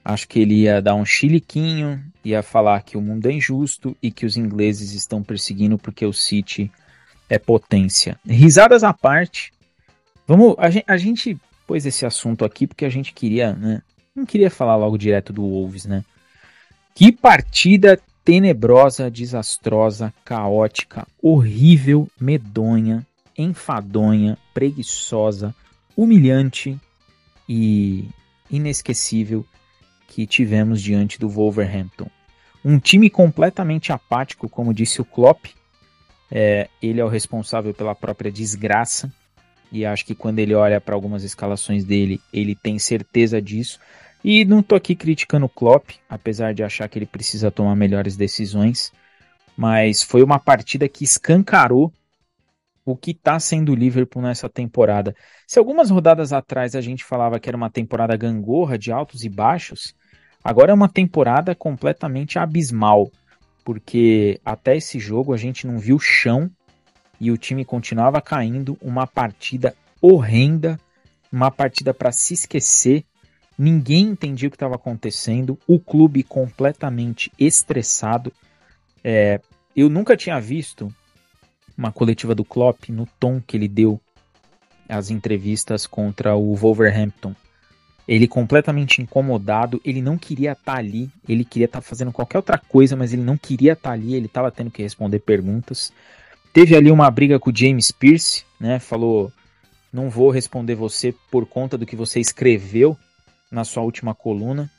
[0.04, 4.10] Acho que ele ia dar um chiliquinho, ia falar que o mundo é injusto e
[4.10, 6.70] que os ingleses estão perseguindo porque o City
[7.28, 8.18] é potência.
[8.26, 9.52] Risadas à parte,
[10.26, 13.82] vamos, a gente, a gente pôs esse assunto aqui porque a gente queria, né?
[14.14, 16.04] Não queria falar logo direto do Wolves, né?
[16.94, 23.06] Que partida tenebrosa, desastrosa, caótica, horrível, medonha
[23.38, 25.54] enfadonha, preguiçosa,
[25.96, 26.76] humilhante
[27.48, 28.08] e
[28.50, 29.46] inesquecível
[30.08, 32.10] que tivemos diante do Wolverhampton.
[32.64, 35.46] Um time completamente apático, como disse o Klopp.
[36.30, 39.12] É, ele é o responsável pela própria desgraça.
[39.70, 43.78] E acho que quando ele olha para algumas escalações dele, ele tem certeza disso.
[44.24, 48.16] E não tô aqui criticando o Klopp, apesar de achar que ele precisa tomar melhores
[48.16, 48.90] decisões.
[49.56, 51.92] Mas foi uma partida que escancarou
[52.84, 55.14] o que está sendo o Liverpool nessa temporada.
[55.46, 59.28] Se algumas rodadas atrás a gente falava que era uma temporada gangorra de altos e
[59.28, 59.94] baixos,
[60.42, 63.10] agora é uma temporada completamente abismal,
[63.64, 66.50] porque até esse jogo a gente não viu chão
[67.20, 70.78] e o time continuava caindo, uma partida horrenda,
[71.32, 73.04] uma partida para se esquecer.
[73.58, 78.32] Ninguém entendia o que estava acontecendo, o clube completamente estressado.
[79.02, 79.40] É,
[79.74, 80.92] eu nunca tinha visto
[81.76, 84.00] uma coletiva do Klopp no tom que ele deu
[84.88, 87.34] as entrevistas contra o Wolverhampton.
[88.08, 92.38] Ele completamente incomodado, ele não queria estar tá ali, ele queria estar tá fazendo qualquer
[92.38, 95.92] outra coisa, mas ele não queria estar tá ali, ele estava tendo que responder perguntas.
[96.50, 98.78] Teve ali uma briga com o James Pierce, né?
[98.78, 99.30] Falou:
[99.92, 102.96] "Não vou responder você por conta do que você escreveu
[103.50, 104.70] na sua última coluna".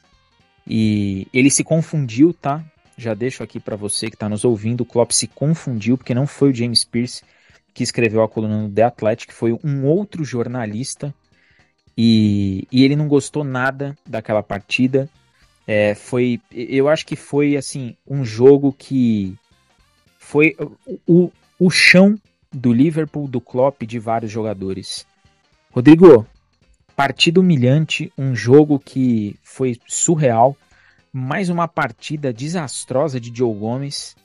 [0.67, 2.63] E ele se confundiu, tá?
[2.97, 6.25] Já deixo aqui para você que está nos ouvindo, o Klopp se confundiu porque não
[6.25, 7.23] foi o James Pierce
[7.75, 11.13] que escreveu a coluna no The Athletic, foi um outro jornalista
[12.01, 15.09] e, e ele não gostou nada daquela partida.
[15.67, 19.35] É, foi, eu acho que foi assim um jogo que
[20.17, 20.55] foi
[21.05, 22.17] o, o chão
[22.49, 25.05] do Liverpool, do Klopp, de vários jogadores.
[25.71, 26.25] Rodrigo,
[26.95, 30.55] partida humilhante, um jogo que foi surreal
[31.11, 34.15] mais uma partida desastrosa de Joe Gomes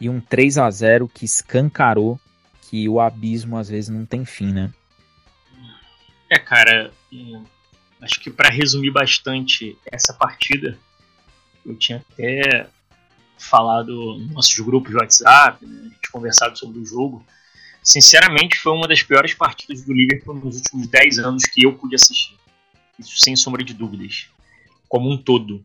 [0.00, 2.20] e um 3 a 0 que escancarou
[2.70, 4.72] que o abismo às vezes não tem fim, né?
[6.30, 6.92] É, cara,
[8.00, 10.78] acho que para resumir bastante essa partida,
[11.64, 12.68] eu tinha até
[13.38, 17.24] falado nos nossos grupos de WhatsApp, né, a gente conversado sobre o jogo.
[17.82, 21.94] Sinceramente, foi uma das piores partidas do Liverpool nos últimos 10 anos que eu pude
[21.94, 22.36] assistir.
[22.98, 24.28] Isso sem sombra de dúvidas.
[24.88, 25.64] Como um todo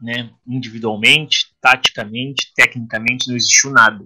[0.00, 4.04] né, individualmente, taticamente, tecnicamente, não existiu nada.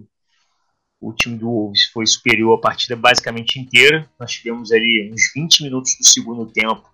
[0.99, 4.09] O time do Wolves foi superior a partida basicamente inteira.
[4.19, 6.89] Nós tivemos ali uns 20 minutos do segundo tempo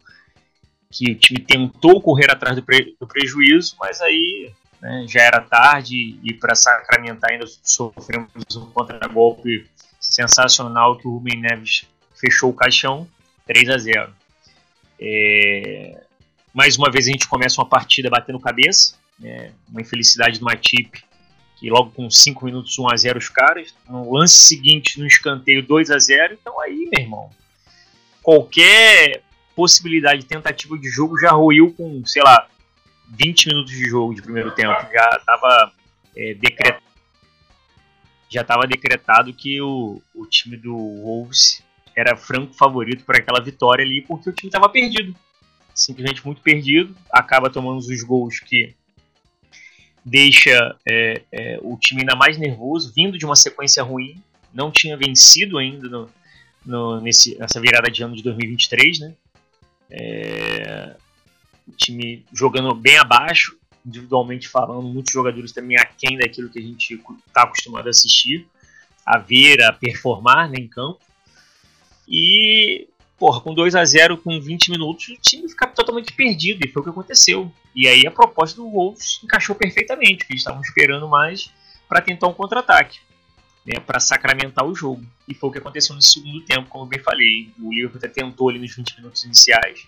[0.92, 5.42] que o time tentou correr atrás do, pre do prejuízo, mas aí né, já era
[5.42, 9.66] tarde e para sacramentar ainda sofremos um contra-golpe
[10.00, 13.08] sensacional que o Rubem Neves fechou o caixão
[13.48, 14.14] 3 a 0.
[15.00, 16.04] É,
[16.54, 19.52] mais uma vez a gente começa uma partida batendo cabeça, né?
[19.70, 21.04] uma infelicidade do Matip,
[21.64, 25.66] que logo com 5 minutos 1 a 0 os caras, no lance seguinte no escanteio
[25.66, 27.30] 2 a 0 então aí, meu irmão,
[28.22, 29.24] qualquer
[29.56, 32.50] possibilidade de tentativa de jogo já ruiu com, sei lá,
[33.12, 35.72] 20 minutos de jogo de primeiro tempo, já estava
[36.18, 36.84] é, decretado
[38.30, 41.64] já estava decretado que o, o time do Wolves
[41.96, 45.16] era franco favorito para aquela vitória ali, porque o time estava perdido.
[45.74, 48.76] Simplesmente muito perdido, acaba tomando os gols que
[50.06, 54.22] deixa é, é, o time ainda mais nervoso, vindo de uma sequência ruim,
[54.54, 56.10] não tinha vencido ainda no,
[56.66, 59.14] no, nesse, nessa virada de ano de 2023, né?
[59.90, 60.96] É,
[61.68, 67.02] o time jogando bem abaixo, individualmente falando, muitos jogadores também aquém daquilo que a gente
[67.28, 68.48] está acostumado a assistir,
[69.06, 71.00] a ver, a performar né, em campo.
[72.08, 76.70] E porra, com 2 a 0 com 20 minutos, o time fica totalmente perdido, e
[76.70, 77.52] foi o que aconteceu.
[77.76, 81.52] E aí a proposta do Wolves encaixou perfeitamente, que eles estavam esperando mais
[81.88, 83.00] para tentar um contra-ataque,
[83.66, 85.06] né, para sacramentar o jogo.
[85.28, 87.52] E foi o que aconteceu no segundo tempo, como eu bem falei.
[87.60, 89.88] O Liverpool até tentou ali nos 20 minutos iniciais,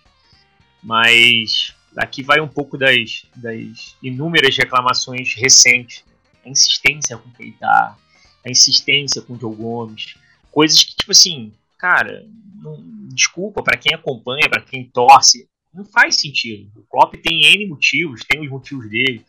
[0.81, 6.03] mas aqui vai um pouco das, das inúmeras reclamações recentes.
[6.45, 10.15] A insistência com o Keita, a insistência com o Joe Gomes,
[10.51, 11.51] coisas que, tipo assim,
[11.86, 12.26] cara,
[12.63, 16.71] não, desculpa, para quem acompanha, para quem torce, não faz sentido.
[16.76, 19.24] O Klopp tem N motivos, tem os motivos dele,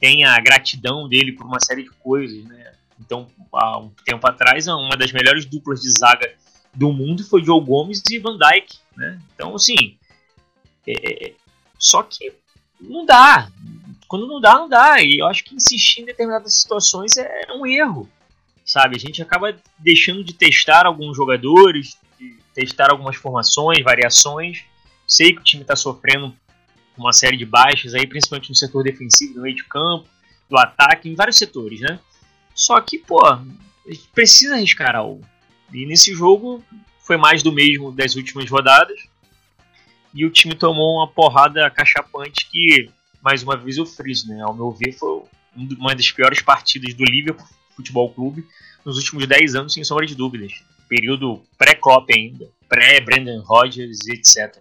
[0.00, 2.72] tem a gratidão dele por uma série de coisas, né?
[2.98, 6.34] Então, há um tempo atrás, uma das melhores duplas de zaga
[6.74, 9.20] do mundo foi Joe Gomes e Van Dijk, né?
[9.32, 9.96] Então, assim,
[10.88, 11.34] é,
[11.78, 12.32] só que
[12.80, 13.48] não dá.
[14.08, 15.00] Quando não dá, não dá.
[15.00, 18.10] E eu acho que insistir em determinadas situações é um erro
[18.66, 18.96] sabe?
[18.96, 24.64] A gente acaba deixando de testar alguns jogadores, de testar algumas formações, variações.
[25.06, 26.36] Sei que o time está sofrendo
[26.98, 30.08] uma série de baixas aí, principalmente no setor defensivo, no meio de campo,
[30.50, 32.00] do ataque, em vários setores, né?
[32.54, 33.44] Só que, pô, a
[33.86, 35.24] gente precisa arriscar algo.
[35.72, 36.64] E nesse jogo
[36.98, 38.98] foi mais do mesmo das últimas rodadas.
[40.12, 42.90] E o time tomou uma porrada cachapante que,
[43.22, 44.42] mais uma vez, eu friso, né?
[44.42, 45.22] Ao meu ver, foi
[45.54, 48.46] uma das piores partidas do Liverpool Futebol Clube
[48.84, 50.52] nos últimos 10 anos, sem sombra de dúvidas.
[50.88, 54.56] Período pré-Klopp ainda, pré-Brendan Rodgers, etc.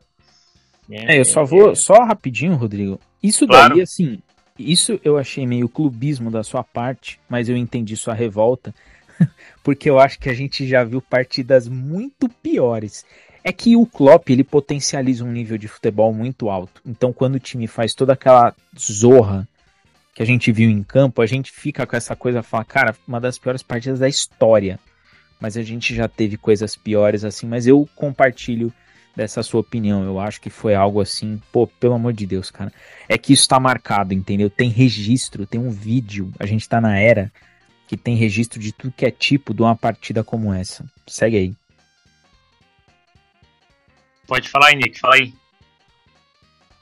[0.90, 1.76] É, eu só vou, é.
[1.76, 3.00] só rapidinho, Rodrigo.
[3.22, 3.76] Isso claro.
[3.76, 4.20] daí, assim,
[4.58, 8.74] isso eu achei meio clubismo da sua parte, mas eu entendi sua revolta,
[9.64, 13.06] porque eu acho que a gente já viu partidas muito piores.
[13.44, 16.82] É que o Klopp, ele potencializa um nível de futebol muito alto.
[16.84, 19.48] Então, quando o time faz toda aquela zorra
[20.16, 23.20] que a gente viu em campo, a gente fica com essa coisa, fala, cara, uma
[23.20, 24.80] das piores partidas da história.
[25.42, 28.74] Mas a gente já teve coisas piores assim, mas eu compartilho
[29.14, 30.06] dessa sua opinião.
[30.06, 32.72] Eu acho que foi algo assim, pô, pelo amor de Deus, cara.
[33.10, 34.50] É que isso tá marcado, entendeu?
[34.50, 36.32] Tem registro, tem um vídeo.
[36.40, 37.30] A gente tá na era
[37.86, 40.86] que tem registro de tudo que é tipo de uma partida como essa.
[41.06, 41.54] Segue aí.
[44.26, 45.34] Pode falar aí, Nick, fala aí.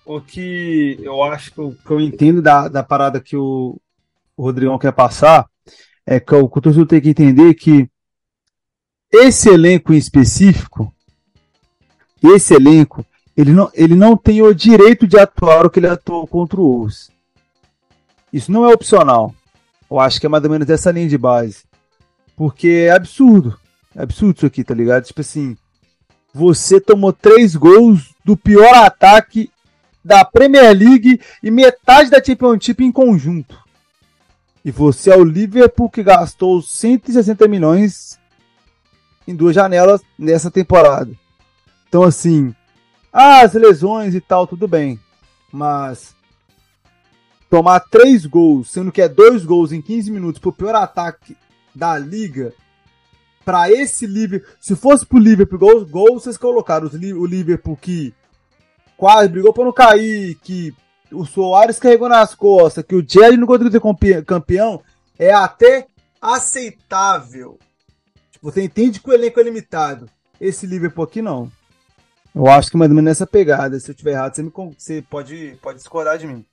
[0.06, 3.80] O que eu acho que eu, que eu entendo da, da parada que o,
[4.36, 5.48] o Rodrigão quer passar
[6.06, 7.90] é que o, torcedor tem que entender que
[9.12, 10.94] esse elenco em específico,
[12.22, 13.06] esse elenco,
[13.38, 16.64] ele não, ele não tem o direito de atuar o que ele atuou contra o
[16.64, 17.10] Wolves.
[18.32, 19.34] Isso não é opcional.
[19.90, 21.64] Eu acho que é mais ou menos essa linha de base.
[22.36, 23.58] Porque é absurdo.
[23.96, 25.06] É absurdo isso aqui, tá ligado?
[25.06, 25.56] Tipo assim,
[26.34, 29.52] você tomou três gols do pior ataque
[30.04, 33.58] da Premier League e metade da Championship em conjunto.
[34.66, 38.20] E você é o Liverpool que gastou 160 milhões
[39.28, 41.12] em duas janelas nessa temporada.
[41.88, 42.54] Então, assim,
[43.12, 45.00] as lesões e tal, tudo bem.
[45.52, 46.16] Mas
[47.50, 51.38] tomar três gols, sendo que é dois gols em 15 minutos pro pior ataque
[51.76, 52.54] da liga,
[53.46, 58.14] para esse Liverpool, se fosse pro Liverpool, gols, gols vocês colocaram o Liverpool que
[59.04, 60.74] quase brigou para não cair, que
[61.12, 64.82] o Soares carregou nas costas, que o Jerry não conseguiu ser campeão,
[65.20, 65.88] é até
[66.22, 67.60] aceitável.
[68.42, 70.10] Você entende que o elenco é limitado.
[70.40, 71.52] Esse Liverpool aqui não.
[72.34, 73.78] Eu acho que mais ou menos nessa pegada.
[73.78, 76.46] Se eu tiver errado, você, me, você pode, pode discordar de mim.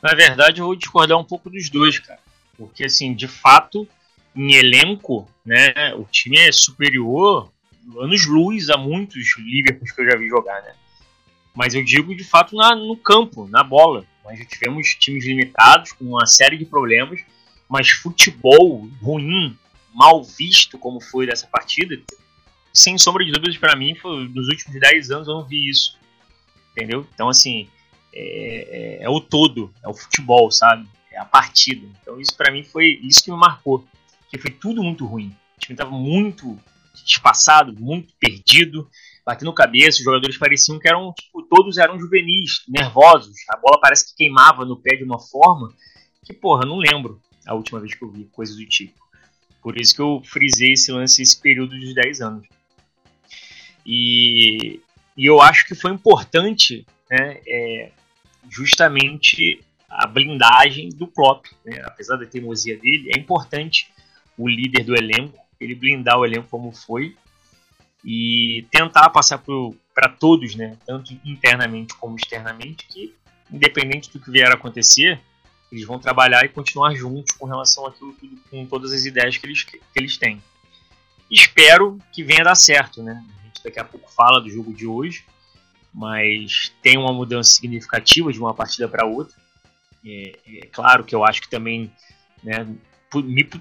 [0.00, 2.20] Na verdade, eu vou discordar um pouco dos dois, cara.
[2.56, 3.86] Porque, assim, de fato,
[4.34, 7.52] em elenco, né, o time é superior
[7.98, 10.72] anos luz a muitos Liverpools que eu já vi jogar, né?
[11.54, 14.04] Mas eu digo, de fato, na, no campo, na bola.
[14.24, 17.20] Nós já tivemos times limitados, com uma série de problemas,
[17.68, 19.56] mas futebol ruim
[19.92, 22.00] mal visto como foi dessa partida,
[22.72, 25.98] sem sombra de dúvidas para mim, foi, nos últimos 10 anos eu não vi isso.
[26.70, 27.06] Entendeu?
[27.14, 27.68] Então, assim,
[28.12, 30.88] é, é, é, o todo, é o futebol, sabe?
[31.10, 31.86] É a partida.
[32.00, 33.86] Então, isso para mim foi isso que me marcou.
[34.30, 35.34] Que foi tudo muito ruim.
[35.56, 36.58] O time tava muito
[37.06, 38.88] espaçado, muito perdido,
[39.24, 39.98] batendo cabeça.
[39.98, 43.36] Os jogadores pareciam que eram, tipo, todos eram juvenis, nervosos.
[43.48, 45.72] A bola parece que queimava no pé de uma forma
[46.24, 49.00] que, porra, não lembro a última vez que eu vi coisas do tipo.
[49.62, 52.46] Por isso que eu frisei esse lance, esse período de 10 anos.
[53.86, 54.80] E,
[55.16, 57.92] e eu acho que foi importante né, é,
[58.48, 61.46] justamente a blindagem do Klopp.
[61.64, 61.80] Né?
[61.84, 63.90] Apesar da teimosia dele, é importante
[64.36, 67.16] o líder do elenco, ele blindar o elenco como foi
[68.04, 69.42] e tentar passar
[69.94, 73.14] para todos, né, tanto internamente como externamente, que
[73.50, 75.20] independente do que vier a acontecer,
[75.70, 79.46] eles vão trabalhar e continuar juntos com relação àquilo tudo, com todas as ideias que
[79.46, 80.42] eles, que eles têm.
[81.30, 83.24] Espero que venha dar certo, né?
[83.40, 85.24] A gente daqui a pouco fala do jogo de hoje,
[85.92, 89.34] mas tem uma mudança significativa de uma partida para outra.
[90.04, 91.90] É, é, claro que eu acho que também
[92.42, 92.66] né,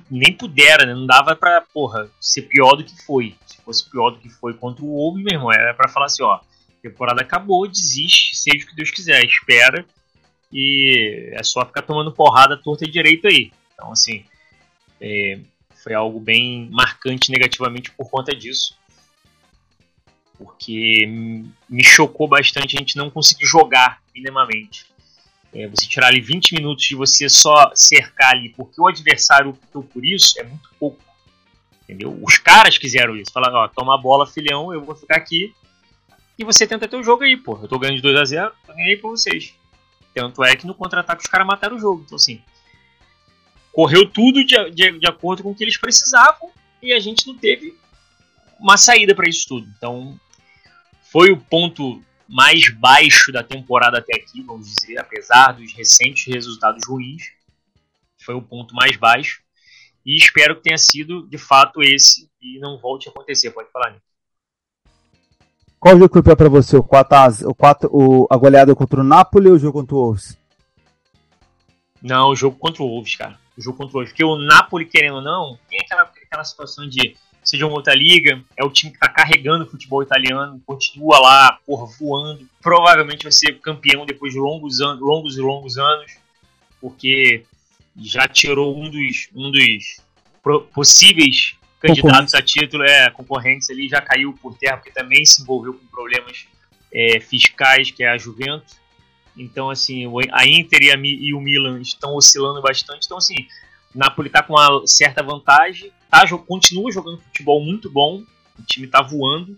[0.10, 0.94] nem pudera, né?
[0.94, 3.36] não dava para porra, ser pior do que foi.
[3.46, 6.24] Se fosse pior do que foi contra o Wolves, meu irmão, era para falar assim,
[6.24, 6.40] ó,
[6.82, 9.86] temporada acabou, desiste, seja o que Deus quiser, espera
[10.52, 13.52] e é só ficar tomando porrada torta e direito aí.
[13.74, 14.26] Então, assim,
[14.99, 15.39] é,
[15.82, 18.78] foi algo bem marcante negativamente por conta disso.
[20.38, 21.06] Porque
[21.70, 24.86] me chocou bastante a gente não conseguir jogar minimamente.
[25.54, 29.84] É, você tirar ali 20 minutos de você só cercar ali porque o adversário optou
[29.84, 31.02] por isso é muito pouco.
[31.84, 32.18] Entendeu?
[32.22, 33.32] Os caras quiseram isso.
[33.34, 35.54] Falaram, ó, toma a bola, filhão, eu vou ficar aqui.
[36.39, 37.60] E você tenta ter o jogo aí, pô.
[37.62, 39.54] Eu tô ganhando de 2 a 0 tô ganhando aí pra vocês.
[40.14, 42.04] Tanto é que no contra-ataque os caras mataram o jogo.
[42.06, 42.41] Então, assim,
[43.72, 46.49] correu tudo de, de, de, acordo com o que eles precisavam
[46.82, 47.78] e a gente não teve
[48.60, 49.68] uma saída para isso tudo.
[49.78, 50.20] Então,
[51.12, 52.02] foi o ponto
[52.32, 57.24] mais baixo da temporada até aqui, vamos dizer, apesar dos recentes resultados ruins.
[58.24, 59.42] Foi o ponto mais baixo.
[60.06, 63.52] E espero que tenha sido de fato esse e não volte a acontecer.
[63.52, 64.02] Pode falar, Nick.
[65.78, 66.78] Qual jogo foi pior pra você?
[66.78, 70.00] O 4 o 4 o, a goleada contra o Napoli ou o jogo contra o
[70.00, 70.38] Wolves?
[72.02, 73.38] Não, o jogo contra o Wolves, cara.
[73.58, 74.12] O jogo contra o Wolves.
[74.12, 78.42] Porque o Napoli, querendo ou não, tem aquela, aquela situação de seja uma outra liga,
[78.56, 82.48] é o time que tá carregando o futebol italiano, continua lá, por voando.
[82.62, 86.18] Provavelmente vai ser campeão depois de longos, anos, longos e longos anos,
[86.80, 87.44] porque
[87.98, 90.02] já tirou um dos, um dos
[90.74, 95.74] possíveis candidatos a título, é, concorrentes ali, já caiu por terra, porque também se envolveu
[95.74, 96.46] com problemas
[96.94, 98.80] é, fiscais, que é a Juventus.
[99.36, 103.06] Então, assim, a Inter e, a, e o Milan estão oscilando bastante.
[103.06, 103.48] Então, assim,
[103.96, 108.22] Napoli está com uma certa vantagem, tá, continua jogando futebol muito bom,
[108.59, 109.57] o time está voando.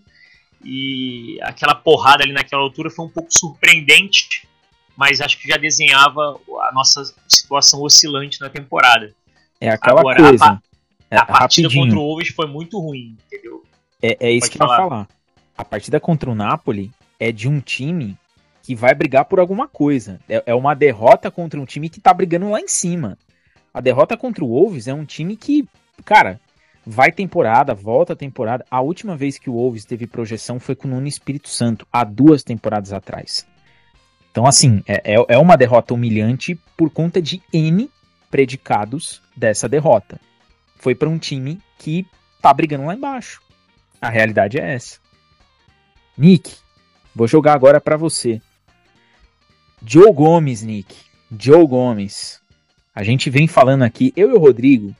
[0.64, 4.48] E aquela porrada ali naquela altura foi um pouco surpreendente,
[4.96, 9.14] mas acho que já desenhava a nossa situação oscilante na temporada.
[9.60, 10.62] É aquela Agora, coisa.
[11.10, 11.84] É, a partida rapidinho.
[11.84, 13.62] contra o Wolves foi muito ruim, entendeu?
[14.00, 14.76] É, é isso Pode que falar.
[14.78, 15.08] eu ia falar.
[15.56, 16.90] A partida contra o Napoli
[17.20, 18.16] é de um time
[18.62, 20.18] que vai brigar por alguma coisa.
[20.28, 23.18] É, é uma derrota contra um time que tá brigando lá em cima.
[23.72, 25.68] A derrota contra o Wolves é um time que,
[26.04, 26.40] cara,
[26.86, 28.64] vai temporada, volta temporada.
[28.70, 32.04] A última vez que o Wolves teve projeção foi com o Nuno Espírito Santo, há
[32.04, 33.46] duas temporadas atrás.
[34.30, 37.90] Então, assim, é, é, é uma derrota humilhante por conta de N
[38.30, 40.20] predicados dessa derrota
[40.84, 42.06] foi para um time que
[42.42, 43.40] tá brigando lá embaixo.
[43.98, 44.98] A realidade é essa.
[46.14, 46.56] Nick,
[47.14, 48.38] vou jogar agora para você.
[49.82, 50.94] Joe Gomes, Nick.
[51.38, 52.38] Joe Gomes.
[52.94, 54.94] A gente vem falando aqui, eu e o Rodrigo,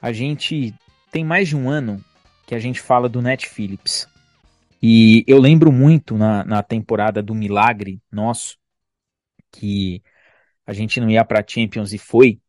[0.00, 0.74] a gente
[1.12, 2.02] tem mais de um ano
[2.46, 4.08] que a gente fala do Net Phillips.
[4.82, 8.58] E eu lembro muito na, na temporada do Milagre nosso,
[9.52, 10.02] que
[10.66, 12.40] a gente não ia pra Champions e foi,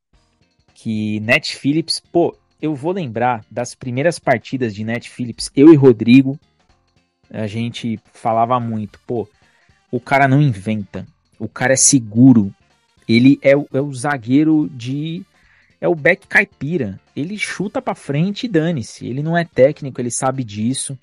[0.73, 5.75] que Net Phillips, pô, eu vou lembrar das primeiras partidas de Net Phillips, eu e
[5.75, 6.39] Rodrigo,
[7.29, 9.27] a gente falava muito, pô,
[9.91, 11.05] o cara não inventa,
[11.37, 12.53] o cara é seguro,
[13.07, 15.25] ele é, é o zagueiro de.
[15.83, 16.97] É o back caipira.
[17.13, 19.05] Ele chuta para frente e dane-se.
[19.05, 20.97] Ele não é técnico, ele sabe disso.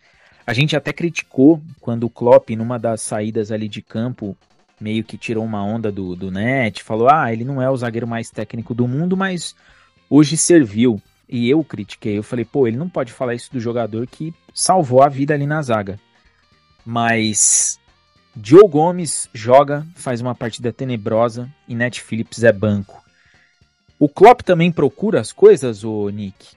[0.46, 4.34] A gente até criticou quando o Klopp, numa das saídas ali de campo,
[4.80, 8.08] meio que tirou uma onda do, do net, falou: ah, ele não é o zagueiro
[8.08, 9.54] mais técnico do mundo, mas
[10.08, 10.98] hoje serviu.
[11.28, 15.02] E eu critiquei, eu falei, pô, ele não pode falar isso do jogador que salvou
[15.02, 16.00] a vida ali na zaga.
[16.86, 17.78] Mas
[18.42, 23.09] Joe Gomes joga, faz uma partida tenebrosa e Net Phillips é banco.
[24.00, 26.56] O Klopp também procura as coisas, o Nick?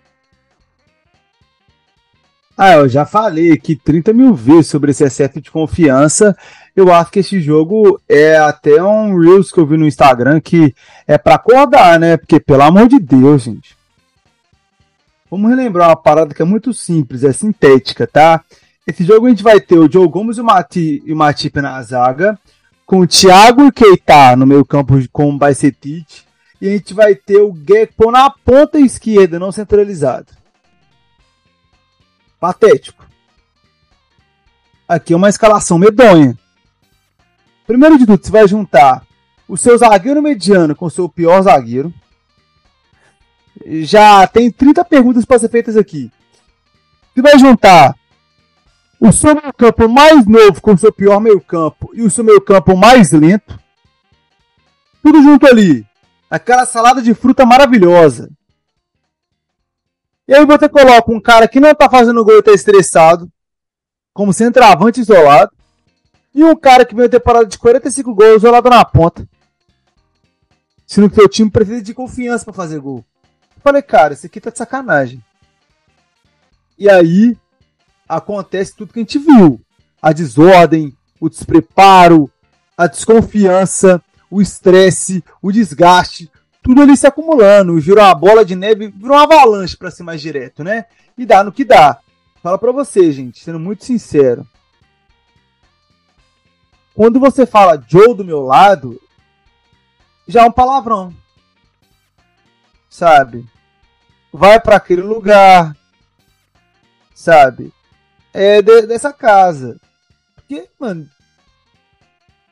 [2.57, 6.37] Ah, eu já falei aqui 30 mil vezes sobre esse excesso de confiança.
[6.73, 10.73] Eu acho que esse jogo é até um Reels que eu vi no Instagram que
[11.05, 12.15] é para acordar, né?
[12.15, 13.75] Porque, pelo amor de Deus, gente.
[15.29, 18.41] Vamos relembrar uma parada que é muito simples, é sintética, tá?
[18.87, 21.59] Esse jogo a gente vai ter o Joe Gomes e o, Mati, e o Matip
[21.59, 22.39] na zaga,
[22.85, 26.05] com o Thiago e Keita no meio campo com o Baicetic,
[26.63, 30.27] e a gente vai ter o Gekpo na ponta esquerda, não centralizado.
[32.39, 33.05] Patético.
[34.87, 36.39] Aqui é uma escalação medonha.
[37.67, 39.05] Primeiro de tudo, você vai juntar
[39.45, 41.93] o seu zagueiro mediano com o seu pior zagueiro
[43.65, 46.09] já tem 30 perguntas para ser feitas aqui.
[47.13, 47.93] Você vai juntar
[49.01, 52.23] o seu meio campo mais novo com o seu pior meio campo e o seu
[52.23, 53.59] meio campo mais lento.
[55.03, 55.85] Tudo junto ali.
[56.33, 58.27] Aquela salada de fruta maravilhosa.
[60.27, 63.31] E aí você coloca um cara que não tá fazendo gol e tá estressado,
[64.11, 65.51] como centroavante isolado,
[66.33, 69.29] e um cara que veio temporada de 45 gols isolado na ponta.
[70.87, 73.05] Sendo que o time precisa de confiança para fazer gol.
[73.63, 75.23] Falei, cara, esse aqui tá de sacanagem.
[76.79, 77.37] E aí
[78.09, 79.61] acontece tudo que a gente viu:
[80.01, 82.27] a desordem, o despreparo,
[82.75, 84.01] a desconfiança,
[84.33, 86.31] o estresse, o desgaste,
[86.61, 90.21] tudo ali se acumulando, virou uma bola de neve, virou uma avalanche para ser mais
[90.21, 90.85] direto, né?
[91.17, 91.99] E dá no que dá.
[92.41, 94.47] Fala para você, gente, sendo muito sincero.
[96.93, 99.01] Quando você fala Joe do meu lado,
[100.27, 101.13] já é um palavrão.
[102.89, 103.45] Sabe?
[104.33, 105.77] vai para aquele lugar,
[107.13, 107.71] sabe?
[108.33, 109.79] É de, dessa casa.
[110.35, 111.07] Porque, mano,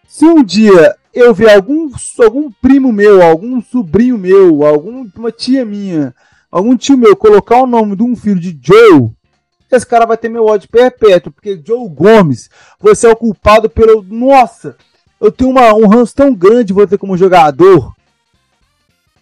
[0.07, 1.89] se um dia eu ver algum,
[2.19, 6.13] algum primo meu, algum sobrinho meu, alguma tia minha,
[6.51, 9.11] algum tio meu colocar o nome de um filho de Joe,
[9.71, 12.49] esse cara vai ter meu ódio perpétuo, porque Joe Gomes,
[12.79, 14.03] você é o culpado pelo.
[14.03, 14.75] Nossa,
[15.19, 17.93] eu tenho uma, um ranço tão grande você como jogador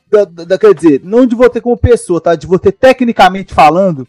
[0.09, 2.35] da, da, quer dizer, não de você como pessoa, tá?
[2.35, 4.07] De você tecnicamente falando,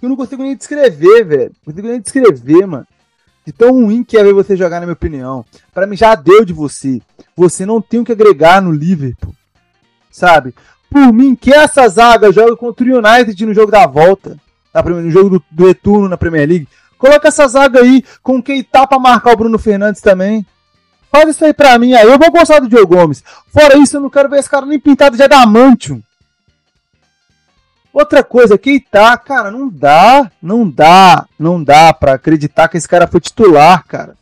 [0.00, 1.52] eu não consigo nem descrever, velho.
[1.66, 2.86] Não consigo nem descrever, mano.
[3.50, 5.44] De tão ruim que é ver você jogar, na minha opinião.
[5.74, 7.02] Para mim já deu de você.
[7.36, 9.34] Você não tem o que agregar no Liverpool.
[10.08, 10.54] Sabe?
[10.88, 14.36] Por mim, que essa zaga joga contra o United no jogo da volta.
[14.72, 16.68] No jogo do, do retorno na Premier League.
[16.96, 20.46] Coloca essa zaga aí com o Keita pra marcar o Bruno Fernandes também.
[21.10, 22.06] Faz isso aí pra mim aí.
[22.06, 23.24] Eu vou gostar do Diogo Gomes.
[23.52, 26.00] Fora isso, eu não quero ver esse cara nem pintado de adamantium.
[27.92, 33.08] Outra coisa, Keita, cara, não dá, não dá, não dá pra acreditar que esse cara
[33.08, 34.16] foi titular, cara.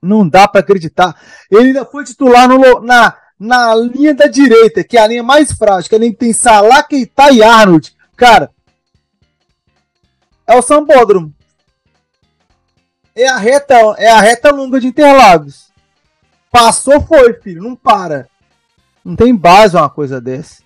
[0.00, 1.14] Não dá pra acreditar.
[1.50, 5.52] Ele ainda foi titular no, na, na linha da direita, que é a linha mais
[5.52, 7.94] frágil, que é a linha que tem Salah, Keita e Arnold.
[8.16, 8.50] Cara,
[10.46, 11.32] é o Sambódromo.
[13.14, 15.70] É a reta, é a reta longa de Interlagos.
[16.50, 17.62] Passou, foi, filho.
[17.62, 18.28] Não para.
[19.04, 20.62] Não tem base uma coisa dessa.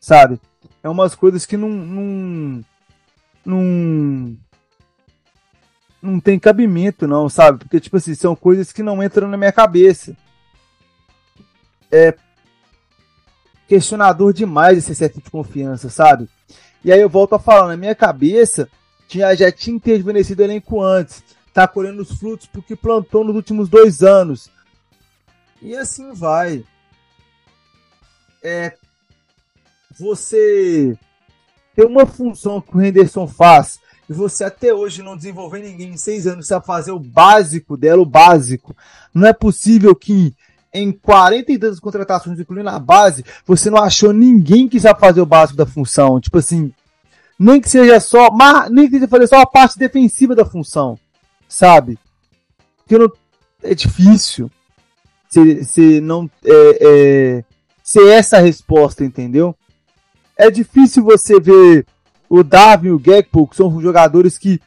[0.00, 0.40] Sabe?
[0.82, 1.68] É umas coisas que não.
[1.68, 2.64] Não.
[3.44, 4.36] Não,
[6.02, 7.58] não tem cabimento, não, sabe?
[7.58, 10.16] Porque, tipo assim, são coisas que não entram na minha cabeça.
[11.92, 12.14] É
[13.68, 16.28] questionador demais esse excesso de confiança, sabe?
[16.84, 18.68] E aí eu volto a falar, na minha cabeça,
[19.06, 21.22] tinha, já tinha intervenecido o elenco antes
[21.52, 24.50] tá colhendo os frutos porque plantou nos últimos dois anos.
[25.60, 26.64] E assim vai.
[28.42, 28.76] É,
[29.98, 30.96] você
[31.74, 35.96] tem uma função que o Henderson faz e você até hoje não desenvolveu ninguém em
[35.96, 38.76] seis anos sabe fazer o básico dela, o básico.
[39.14, 40.34] Não é possível que
[40.72, 45.56] em 42 contratações, incluindo a base, você não achou ninguém que sabe fazer o básico
[45.56, 46.20] da função.
[46.20, 46.72] Tipo assim,
[47.38, 50.98] nem que seja só, mas, nem que seja fazer só a parte defensiva da função
[51.50, 51.98] sabe?
[52.78, 53.12] Porque não,
[53.62, 54.50] é difícil
[55.28, 57.44] se, se não é, é,
[57.82, 59.54] ser essa resposta, entendeu?
[60.40, 61.86] É difícil você ver
[62.26, 64.58] o Darwin e o Gekpo, que são jogadores que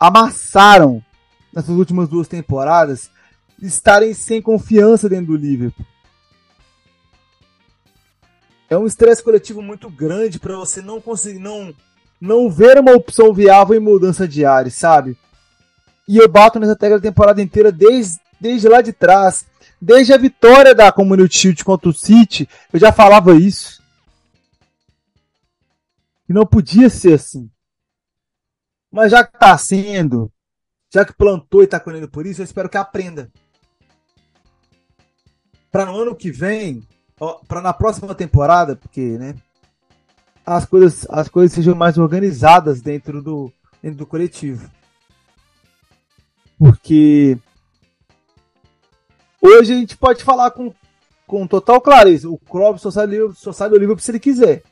[0.00, 1.04] amassaram
[1.52, 3.10] nessas últimas duas temporadas,
[3.60, 5.84] estarem sem confiança dentro do Liverpool.
[8.70, 11.74] É um estresse coletivo muito grande para você não conseguir não
[12.18, 15.14] não ver uma opção viável em mudança de área, sabe?
[16.08, 19.44] E eu bato nessa tecla a temporada inteira desde, desde lá de trás.
[19.80, 23.77] Desde a vitória da Community Shield contra o City, eu já falava isso.
[26.28, 27.50] E não podia ser assim.
[28.90, 30.30] Mas já que tá sendo,
[30.92, 33.30] já que plantou e tá colhendo por isso, eu espero que aprenda.
[35.70, 36.86] Para no ano que vem,
[37.46, 39.34] para na próxima temporada, porque, né,
[40.44, 43.52] as coisas, as coisas sejam mais organizadas dentro do,
[43.82, 44.70] dentro do coletivo.
[46.58, 47.38] Porque
[49.40, 50.74] hoje a gente pode falar com,
[51.26, 52.30] com total clareza.
[52.30, 54.62] O Klopp só sai, só sai do livro se ele quiser.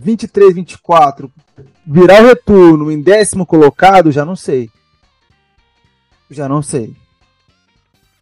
[0.00, 1.32] 23, 24,
[1.86, 4.70] virar o retorno em décimo colocado, já não sei.
[6.30, 6.94] Já não sei.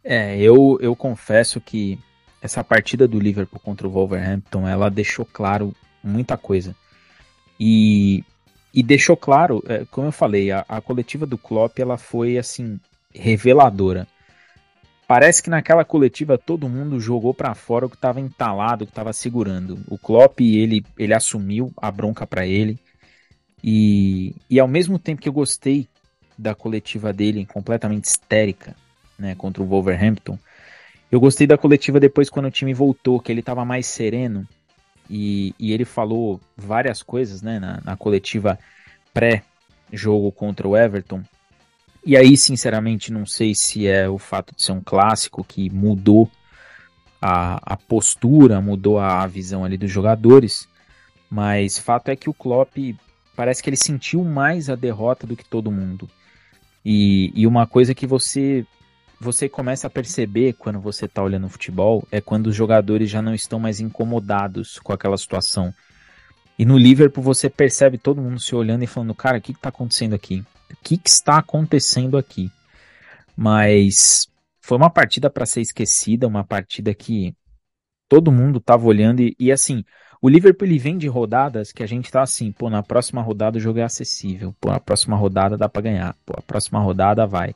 [0.03, 1.99] É, eu, eu confesso que
[2.41, 5.73] essa partida do Liverpool contra o Wolverhampton, ela deixou claro
[6.03, 6.75] muita coisa.
[7.59, 8.23] E
[8.73, 12.79] e deixou claro, é, como eu falei, a, a, coletiva do Klopp ela foi assim
[13.13, 14.07] reveladora.
[15.09, 18.91] Parece que naquela coletiva todo mundo jogou para fora o que estava entalado, o que
[18.91, 19.79] estava segurando.
[19.87, 22.77] O Klopp ele ele assumiu a bronca para ele
[23.63, 25.87] e, e ao mesmo tempo que eu gostei
[26.37, 28.75] da coletiva dele completamente histérica,
[29.17, 30.37] né, contra o Wolverhampton,
[31.11, 34.47] eu gostei da coletiva depois quando o time voltou, que ele estava mais sereno
[35.09, 38.59] e, e ele falou várias coisas né, na, na coletiva
[39.11, 41.23] pré-jogo contra o Everton.
[42.05, 46.29] E aí, sinceramente, não sei se é o fato de ser um clássico que mudou
[47.21, 50.67] a, a postura, mudou a visão ali dos jogadores,
[51.29, 52.77] mas fato é que o Klopp
[53.35, 56.09] parece que ele sentiu mais a derrota do que todo mundo.
[56.83, 58.65] E, e uma coisa que você
[59.21, 63.35] você começa a perceber quando você está olhando futebol é quando os jogadores já não
[63.35, 65.73] estão mais incomodados com aquela situação.
[66.57, 69.67] E no Liverpool você percebe todo mundo se olhando e falando, cara, o que está
[69.67, 70.41] acontecendo aqui?
[70.71, 72.51] O que, que está acontecendo aqui?
[73.35, 74.27] Mas
[74.61, 77.33] foi uma partida para ser esquecida, uma partida que
[78.07, 79.83] todo mundo estava olhando e, e, assim,
[80.21, 83.57] o Liverpool ele vem de rodadas que a gente tá assim, pô, na próxima rodada
[83.57, 87.25] o jogo é acessível, pô, na próxima rodada dá para ganhar, pô, a próxima rodada
[87.25, 87.55] vai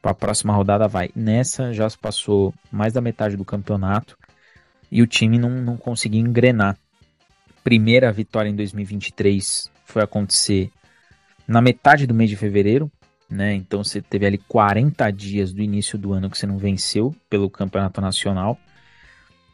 [0.00, 1.10] para a próxima rodada vai.
[1.14, 4.16] Nessa já se passou mais da metade do campeonato
[4.90, 6.76] e o time não, não conseguiu engrenar.
[7.62, 10.70] Primeira vitória em 2023 foi acontecer
[11.48, 12.92] na metade do mês de fevereiro,
[13.28, 13.54] né?
[13.54, 17.48] Então você teve ali 40 dias do início do ano que você não venceu pelo
[17.48, 18.58] campeonato nacional.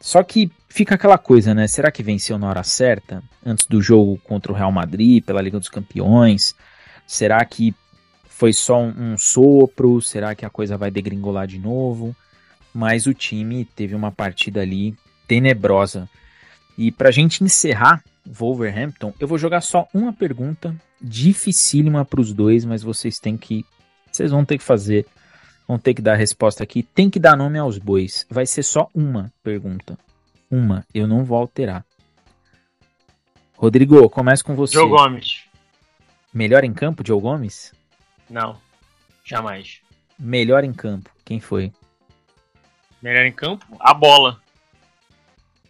[0.00, 1.68] Só que fica aquela coisa, né?
[1.68, 3.22] Será que venceu na hora certa?
[3.46, 6.54] Antes do jogo contra o Real Madrid, pela Liga dos Campeões?
[7.06, 7.72] Será que
[8.28, 10.02] foi só um, um sopro?
[10.02, 12.14] Será que a coisa vai degringolar de novo?
[12.74, 14.96] Mas o time teve uma partida ali
[15.28, 16.08] tenebrosa.
[16.76, 20.74] E pra gente encerrar Wolverhampton, eu vou jogar só uma pergunta
[21.04, 23.64] dificílima para os dois, mas vocês têm que
[24.10, 25.06] vocês vão ter que fazer
[25.66, 26.82] vão ter que dar a resposta aqui.
[26.82, 28.26] Tem que dar nome aos bois.
[28.30, 29.98] Vai ser só uma pergunta.
[30.50, 30.86] Uma.
[30.94, 31.84] Eu não vou alterar.
[33.56, 34.72] Rodrigo, começa com você.
[34.72, 35.44] Diogo Gomes.
[36.32, 37.72] Melhor em campo, Diogo Gomes?
[38.28, 38.58] Não.
[39.24, 39.80] Jamais.
[40.18, 41.10] Melhor em campo.
[41.24, 41.72] Quem foi?
[43.00, 43.64] Melhor em campo?
[43.80, 44.40] A bola.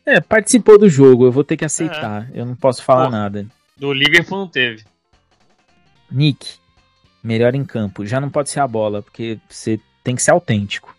[0.05, 1.27] É, participou do jogo.
[1.27, 2.29] Eu vou ter que aceitar.
[2.33, 2.41] É.
[2.41, 3.47] Eu não posso falar Pô, nada.
[3.77, 4.85] Do Liverpool não teve.
[6.11, 6.59] Nick
[7.25, 8.05] melhor em campo.
[8.05, 10.95] Já não pode ser a bola, porque você tem que ser autêntico.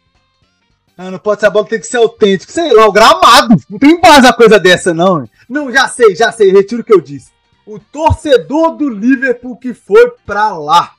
[0.97, 2.51] Não, não pode ser a bola, tem que ser autêntico.
[2.51, 3.55] Sei lá, o gramado.
[3.69, 5.29] Não tem base a coisa dessa, não.
[5.47, 6.51] Não, já sei, já sei.
[6.51, 7.31] Retiro o que eu disse.
[7.65, 10.93] O torcedor do Liverpool que foi pra lá.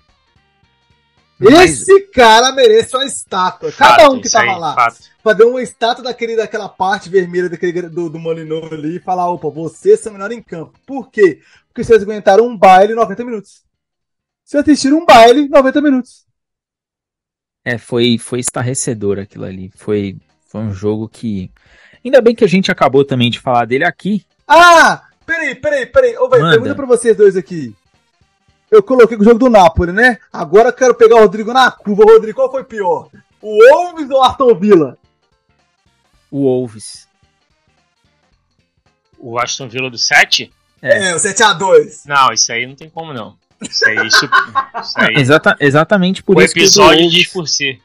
[1.38, 1.82] Mas...
[1.82, 3.72] Esse cara merece uma estátua.
[3.72, 4.74] Cada fato, um que tava aí, lá.
[4.74, 4.96] Fato.
[5.22, 9.50] Fazer uma estátua daquele, daquela parte vermelha daquele, do, do Molinô ali e falar: opa,
[9.50, 10.78] vocês são melhor em campo.
[10.86, 11.40] Por quê?
[11.68, 13.65] Porque vocês aguentaram um baile 90 minutos
[14.46, 16.24] se assistir um baile 90 minutos.
[17.64, 19.72] É, foi, foi estarrecedor aquilo ali.
[19.74, 20.16] Foi,
[20.46, 21.50] foi um jogo que.
[22.04, 24.24] Ainda bem que a gente acabou também de falar dele aqui.
[24.46, 25.02] Ah!
[25.26, 26.16] Peraí, peraí, peraí.
[26.16, 27.74] Ô, velho, pergunta pra vocês dois aqui.
[28.70, 30.18] Eu coloquei o jogo do Napoli, né?
[30.32, 32.04] Agora eu quero pegar o Rodrigo na curva.
[32.04, 33.10] Rodrigo, qual foi pior?
[33.42, 34.96] O Wolves ou o Aston Villa?
[36.30, 37.08] O Wolves.
[39.18, 40.52] O Aston Villa do 7?
[40.80, 42.02] É, é o 7x2.
[42.06, 43.36] Não, isso aí não tem como não.
[43.60, 44.28] Isso aí, isso,
[44.82, 45.14] isso aí.
[45.16, 47.80] Exata, exatamente por o isso episódio que o diz por si.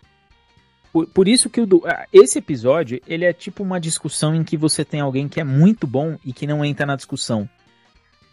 [0.91, 4.43] Por, por, isso que o do, ah, esse episódio ele é tipo uma discussão em
[4.43, 7.49] que você tem alguém que é muito bom e que não entra na discussão.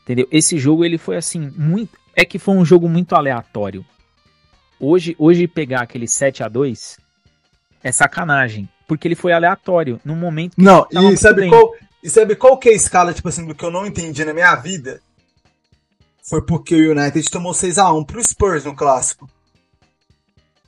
[0.03, 0.27] Entendeu?
[0.33, 1.97] Esse jogo ele foi assim, muito.
[2.17, 3.85] É que foi um jogo muito aleatório.
[4.81, 6.99] Hoje, hoje pegar aquele 7 a 2
[7.83, 8.69] é sacanagem.
[8.87, 12.71] Porque ele foi aleatório, no momento que Não, e sabe, qual, e sabe qual que
[12.71, 15.03] é a escala, tipo assim, do que eu não entendi na minha vida?
[16.29, 19.29] Foi porque o United tomou 6x1 pro Spurs no clássico.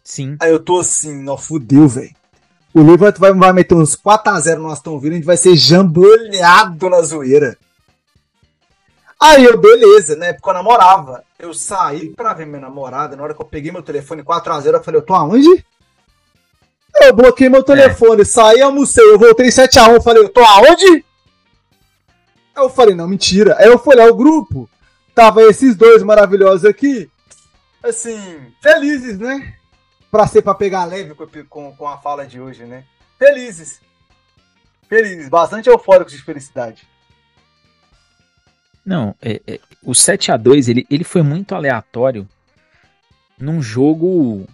[0.02, 0.36] Sim.
[0.40, 2.14] Aí eu tô assim, não fudeu, velho.
[2.72, 6.88] O Liverpool vai, vai meter uns 4x0 no Aston Villa, a gente vai ser jambolhado
[6.88, 7.58] na zoeira.
[9.20, 10.32] Aí eu, beleza, né?
[10.32, 11.22] Porque eu namorava.
[11.38, 13.14] Eu saí pra ver minha namorada.
[13.14, 15.64] Na hora que eu peguei meu telefone 4x0, eu falei, eu tô aonde?
[17.02, 18.24] Eu bloqueei meu telefone, é.
[18.24, 21.04] saí, almocei, eu voltei 7x1, eu falei, eu tô aonde?
[22.54, 23.56] Aí eu falei, não, mentira.
[23.58, 24.68] Aí eu fui olhar o grupo
[25.20, 27.10] tava esses dois maravilhosos aqui,
[27.82, 28.18] assim,
[28.62, 29.54] felizes, né?
[30.10, 32.84] Pra ser pra pegar leve com, com, com a fala de hoje, né?
[33.18, 33.82] Felizes.
[34.88, 36.88] Felizes, bastante eufóricos de felicidade.
[38.82, 42.26] Não, é, é, o 7 a 2 ele, ele foi muito aleatório
[43.38, 44.48] num jogo.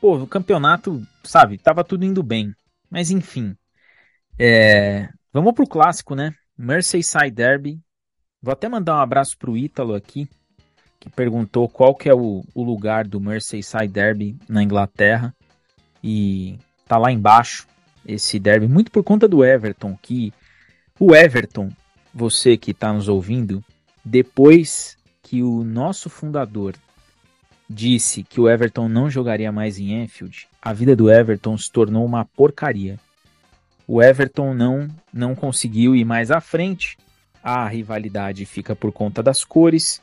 [0.00, 2.54] Pô, o campeonato, sabe, tava tudo indo bem.
[2.88, 3.54] Mas enfim.
[4.38, 6.34] É, vamos pro clássico, né?
[6.56, 7.84] Merseyside Derby,
[8.44, 10.28] Vou até mandar um abraço pro Ítalo aqui,
[11.00, 15.34] que perguntou qual que é o, o lugar do Merseyside Derby na Inglaterra.
[16.02, 17.66] E tá lá embaixo
[18.04, 20.30] esse derby, muito por conta do Everton, que
[21.00, 21.70] o Everton,
[22.12, 23.64] você que está nos ouvindo,
[24.04, 26.74] depois que o nosso fundador
[27.66, 32.04] disse que o Everton não jogaria mais em Anfield, a vida do Everton se tornou
[32.04, 33.00] uma porcaria.
[33.88, 36.98] O Everton não não conseguiu ir mais à frente
[37.44, 40.00] a rivalidade fica por conta das cores.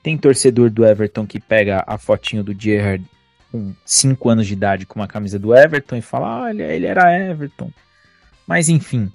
[0.00, 3.04] Tem torcedor do Everton que pega a fotinho do Gerrard
[3.50, 7.12] com 5 anos de idade com uma camisa do Everton e fala: olha, ele era
[7.12, 7.70] Everton.
[8.46, 9.10] Mas enfim,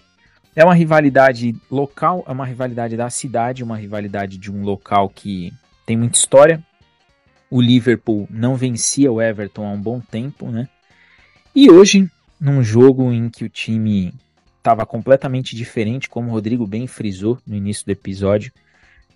[0.55, 5.53] é uma rivalidade local, é uma rivalidade da cidade, uma rivalidade de um local que
[5.85, 6.61] tem muita história.
[7.49, 10.67] O Liverpool não vencia o Everton há um bom tempo, né?
[11.55, 12.09] E hoje,
[12.39, 14.13] num jogo em que o time
[14.59, 18.51] estava completamente diferente, como o Rodrigo bem frisou no início do episódio.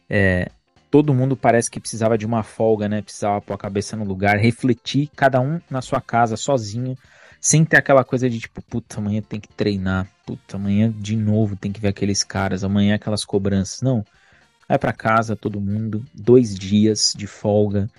[0.10, 0.50] É,
[0.90, 3.02] todo mundo parece que precisava de uma folga, né?
[3.02, 6.98] Precisava pôr a cabeça no lugar, refletir, cada um na sua casa, sozinho,
[7.42, 11.56] sem ter aquela coisa de tipo, puta, amanhã tem que treinar, puta, amanhã de novo
[11.56, 13.82] tem que ver aqueles caras, amanhã aquelas cobranças.
[13.82, 14.06] Não.
[14.68, 17.90] Vai para casa todo mundo, dois dias de folga.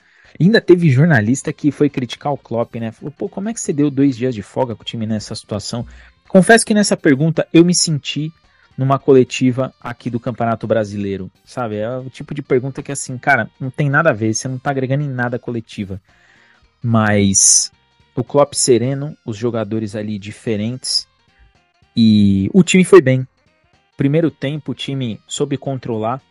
[0.40, 2.90] Ainda teve jornalista que foi criticar o Klopp, né?
[2.90, 5.34] Falou, pô, como é que você deu dois dias de folga com o time nessa
[5.34, 5.86] situação?
[6.29, 8.33] Confesso que nessa pergunta eu me senti
[8.77, 11.77] numa coletiva aqui do Campeonato Brasileiro, sabe?
[11.77, 14.59] É o tipo de pergunta que assim, cara, não tem nada a ver, você não
[14.59, 16.01] tá agregando em nada a coletiva.
[16.83, 17.72] Mas
[18.14, 21.09] o Klopp sereno, os jogadores ali diferentes,
[21.97, 23.27] E o time foi bem.
[23.97, 26.22] Primeiro tempo, o time soube controlar.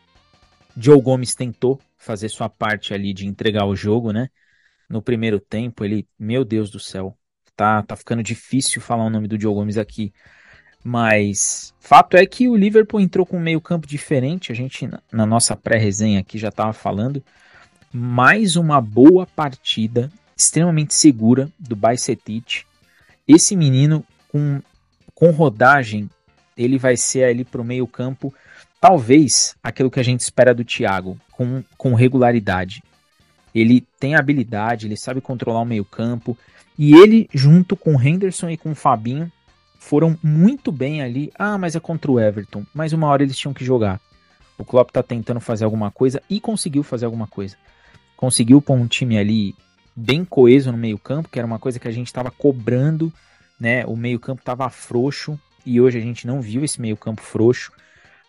[0.76, 4.30] Joe Gomes tentou fazer sua parte ali de entregar o jogo, né?
[4.90, 7.18] No primeiro tempo, ele, meu Deus do céu,
[7.56, 10.14] tá, tá ficando difícil falar o nome do Joe Gomes aqui.
[10.84, 14.52] Mas fato é que o Liverpool entrou com um meio-campo diferente.
[14.52, 17.24] A gente, na nossa pré-resenha aqui, já estava falando.
[17.92, 22.64] Mais uma boa partida, extremamente segura do Bajcetic.
[23.28, 24.62] Esse menino, com,
[25.16, 26.10] com rodagem,
[26.58, 28.34] ele vai ser ali para o meio-campo,
[28.82, 32.84] talvez aquilo que a gente espera do Thiago, com, com regularidade.
[33.56, 36.38] Ele tem habilidade, ele sabe controlar o meio-campo.
[36.78, 39.32] E ele, junto com Henderson e com o Fabinho,
[39.78, 41.32] foram muito bem ali.
[41.38, 42.66] Ah, mas é contra o Everton.
[42.74, 44.00] Mas uma hora eles tinham que jogar.
[44.58, 47.58] O Klopp tá tentando fazer alguma coisa e conseguiu fazer alguma coisa.
[48.16, 49.56] Conseguiu pôr um time ali
[49.96, 53.12] bem coeso no meio-campo, que era uma coisa que a gente estava cobrando,
[53.60, 53.86] né?
[53.86, 57.72] O meio-campo estava frouxo e hoje a gente não viu esse meio-campo frouxo.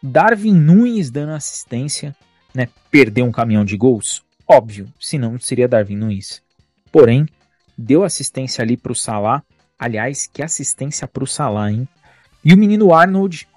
[0.03, 2.15] Darwin Nunes dando assistência,
[2.53, 2.69] né?
[2.91, 4.23] Perdeu um caminhão de gols?
[4.47, 6.43] Óbvio, senão seria Darwin Nunes.
[6.93, 7.27] Porém,
[7.77, 9.43] deu assistência ali para o Salah
[9.79, 11.89] Aliás, que assistência para o Salah, hein?
[12.45, 13.49] E o menino Arnold,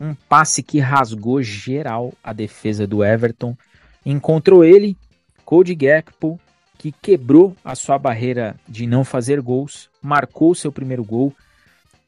[0.00, 3.56] um passe que rasgou geral a defesa do Everton.
[4.04, 4.96] Encontrou ele,
[5.44, 6.40] Cody Gakpo,
[6.76, 11.34] que quebrou a sua barreira de não fazer gols, marcou seu primeiro gol,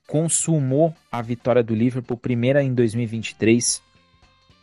[0.07, 3.83] consumou a vitória do Liverpool, primeira em 2023.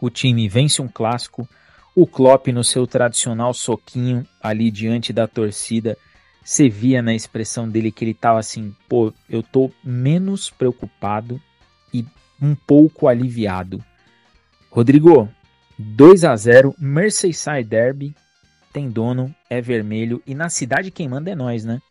[0.02, 1.47] O time vence um clássico.
[1.95, 5.97] O Klopp no seu tradicional soquinho ali diante da torcida
[6.44, 11.42] você via na expressão dele que ele tava assim, pô, eu tô menos preocupado
[11.94, 12.06] e
[12.42, 13.84] um pouco aliviado.
[14.72, 15.30] Rodrigo,
[15.78, 18.16] 2 a 0 Merseyside Derby,
[18.72, 21.82] tem dono, é vermelho e na cidade quem manda é nós, né?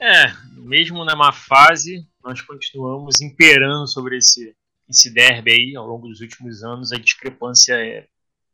[0.00, 4.54] É, mesmo na má fase, nós continuamos imperando sobre esse,
[4.88, 6.92] esse derby aí ao longo dos últimos anos.
[6.92, 8.06] A discrepância é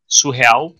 [0.06, 0.74] surreal,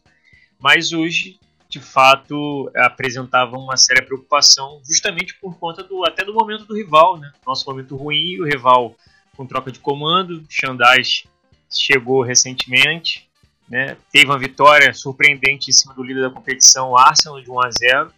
[0.58, 1.38] mas hoje
[1.74, 7.18] de fato apresentavam uma séria preocupação, justamente por conta do até do momento do rival,
[7.18, 7.32] né?
[7.44, 8.94] Nosso momento ruim, o rival
[9.36, 11.24] com troca de comando, Xandais
[11.68, 13.28] chegou recentemente,
[13.68, 13.96] né?
[14.12, 18.12] Teve uma vitória surpreendente em cima do líder da competição, Arsenal, de 1 a 0.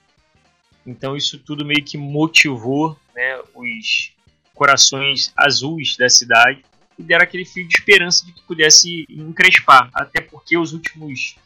[0.86, 4.12] Então isso tudo meio que motivou, né, os
[4.54, 6.62] corações azuis da cidade
[6.98, 11.36] e deram aquele fio de esperança de que pudesse encrespar, até porque os últimos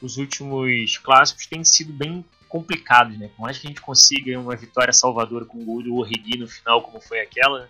[0.00, 3.30] os últimos clássicos têm sido bem complicados, né?
[3.36, 6.48] Por mais que a gente consiga uma vitória salvadora com o gol do Orrigui no
[6.48, 7.68] final, como foi aquela,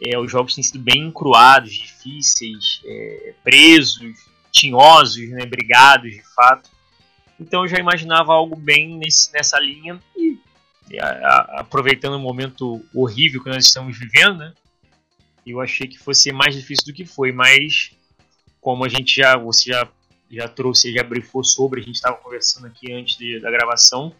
[0.00, 4.16] é, os jogos têm sido bem encruados, difíceis, é, presos,
[4.52, 5.44] tinhosos, né?
[5.44, 6.70] brigados de fato.
[7.40, 10.38] Então eu já imaginava algo bem nesse, nessa linha e,
[10.90, 14.52] e a, a, aproveitando o momento horrível que nós estamos vivendo, né?
[15.46, 17.92] Eu achei que fosse mais difícil do que foi, mas
[18.60, 19.88] como a gente já, você já
[20.30, 24.14] já trouxe, já brifou sobre, a gente estava conversando aqui antes de, da gravação.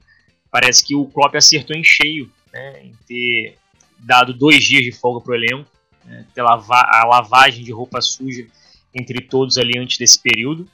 [0.51, 3.59] Parece que o Klopp acertou em cheio né, em ter
[3.99, 5.71] dado dois dias de folga para o elenco,
[6.05, 8.47] né, ter lava a lavagem de roupa suja
[8.95, 10.69] entre todos ali antes desse período.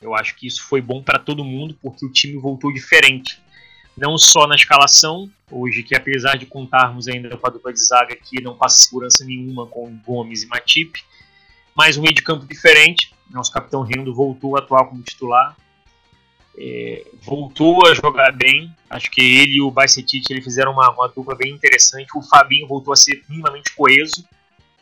[0.00, 3.40] Eu acho que isso foi bom para todo mundo, porque o time voltou diferente.
[3.96, 8.16] Não só na escalação, hoje que apesar de contarmos ainda com a dupla de zaga
[8.16, 11.04] que não passa segurança nenhuma com Gomes e Matip,
[11.74, 15.56] mas um meio de campo diferente, nosso capitão Rindo voltou a atuar como titular.
[16.56, 18.74] É, voltou a jogar bem.
[18.90, 22.16] Acho que ele e o Bajcetic ele fizeram uma, uma, dupla bem interessante.
[22.16, 24.24] O Fabinho voltou a ser minimamente coeso,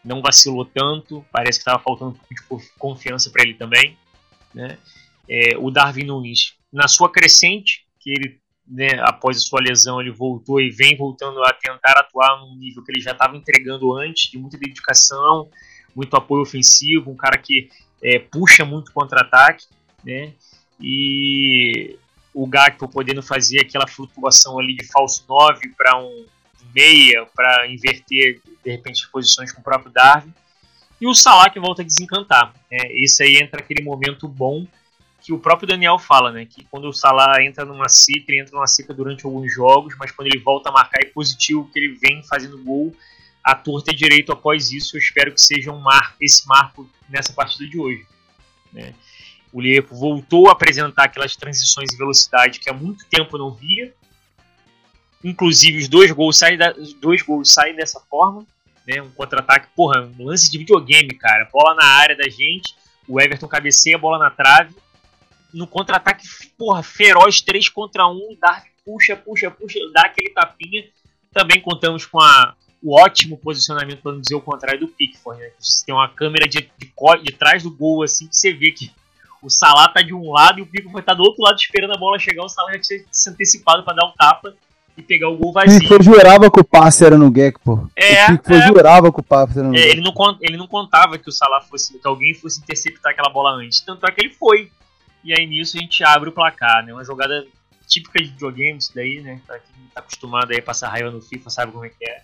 [0.04, 1.24] não vacilou tanto.
[1.30, 3.96] Parece que estava faltando um pouco de confiança para ele também.
[4.52, 4.78] Né?
[5.28, 8.40] É, o Darwin Nunes, na sua crescente, que ele
[8.70, 12.84] né, após a sua lesão ele voltou e vem voltando a tentar atuar num nível
[12.84, 15.50] que ele já estava entregando antes, de muita dedicação,
[15.94, 17.68] muito apoio ofensivo, um cara que
[18.02, 19.66] é, puxa muito contra-ataque,
[20.04, 20.32] né?
[20.80, 21.96] E
[22.32, 26.26] o Gakpo podendo fazer aquela flutuação ali de falso 9 para um
[26.74, 30.32] meia, para inverter de repente posições com o próprio Darwin.
[31.00, 32.54] E o Salah que volta a desencantar.
[32.70, 32.78] Né?
[33.02, 34.66] Esse aí entra aquele momento bom
[35.22, 36.46] que o próprio Daniel fala, né?
[36.46, 40.10] Que quando o Salah entra numa seca, ele entra numa seca durante alguns jogos, mas
[40.10, 42.94] quando ele volta a marcar é positivo, que ele vem fazendo gol
[43.42, 44.96] a torta e direito após isso.
[44.96, 48.06] Eu espero que seja um marco, esse marco nessa partida de hoje.
[48.72, 48.94] Né?
[49.52, 53.92] O Liverpool voltou a apresentar aquelas transições em velocidade que há muito tempo não via.
[55.22, 58.46] Inclusive, os dois gols saem, da, dois gols saem dessa forma.
[58.86, 59.02] Né?
[59.02, 61.48] Um contra-ataque, porra, um lance de videogame, cara.
[61.52, 62.74] Bola na área da gente,
[63.08, 64.74] o Everton cabeceia bola na trave.
[65.52, 66.24] No contra-ataque,
[66.56, 68.36] porra, feroz, 3 contra 1.
[68.40, 70.84] Dark puxa, puxa, puxa, dá aquele tapinha.
[71.32, 75.40] Também contamos com a o ótimo posicionamento, para não dizer o contrário, do Pickford.
[75.40, 75.50] Né?
[75.58, 78.90] Você tem uma câmera de, de, de trás do gol, assim, que você vê que
[79.42, 81.98] o Salah tá de um lado e o Pickford tá do outro lado esperando a
[81.98, 82.44] bola chegar.
[82.44, 84.54] O Salah já tinha se antecipado para dar um tapa
[84.96, 85.78] e pegar o gol vazio.
[85.78, 87.90] Pickford jurava que o passe era no Gekpo.
[87.96, 88.66] É, o Pickford é.
[88.66, 91.60] jurava que o passe era no é, ele, não, ele não contava que o Salah
[91.60, 93.80] fosse, que alguém fosse interceptar aquela bola antes.
[93.80, 94.70] Tanto é que ele foi.
[95.22, 96.92] E aí nisso a gente abre o placar, né?
[96.92, 97.46] Uma jogada
[97.86, 99.40] típica de videogames daí, né?
[99.46, 102.22] Pra quem tá acostumado aí a passar raiva no FIFA, sabe como é que é.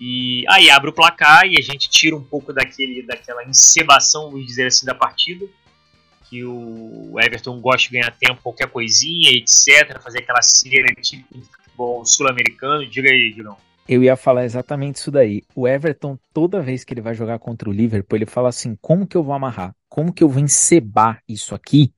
[0.00, 4.46] E aí abre o placar e a gente tira um pouco daquele, daquela encebação, vamos
[4.46, 5.46] dizer assim, da partida.
[6.28, 10.00] Que o Everton gosta de ganhar tempo, qualquer coisinha, etc.
[10.02, 11.24] Fazer aquela cera tipo
[11.76, 12.86] futebol sul-americano.
[12.86, 13.56] Diga aí, Digão.
[13.88, 15.42] Eu ia falar exatamente isso daí.
[15.54, 19.06] O Everton, toda vez que ele vai jogar contra o Liverpool, ele fala assim: como
[19.06, 19.74] que eu vou amarrar?
[19.88, 21.92] Como que eu vou encebar isso aqui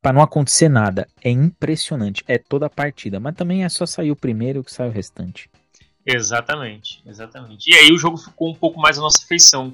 [0.00, 1.08] para não acontecer nada?
[1.22, 2.22] É impressionante.
[2.28, 3.18] É toda a partida.
[3.18, 5.50] Mas também é só sair o primeiro que sai o restante.
[6.06, 7.70] Exatamente, exatamente.
[7.70, 9.72] E aí o jogo ficou um pouco mais a nossa feição.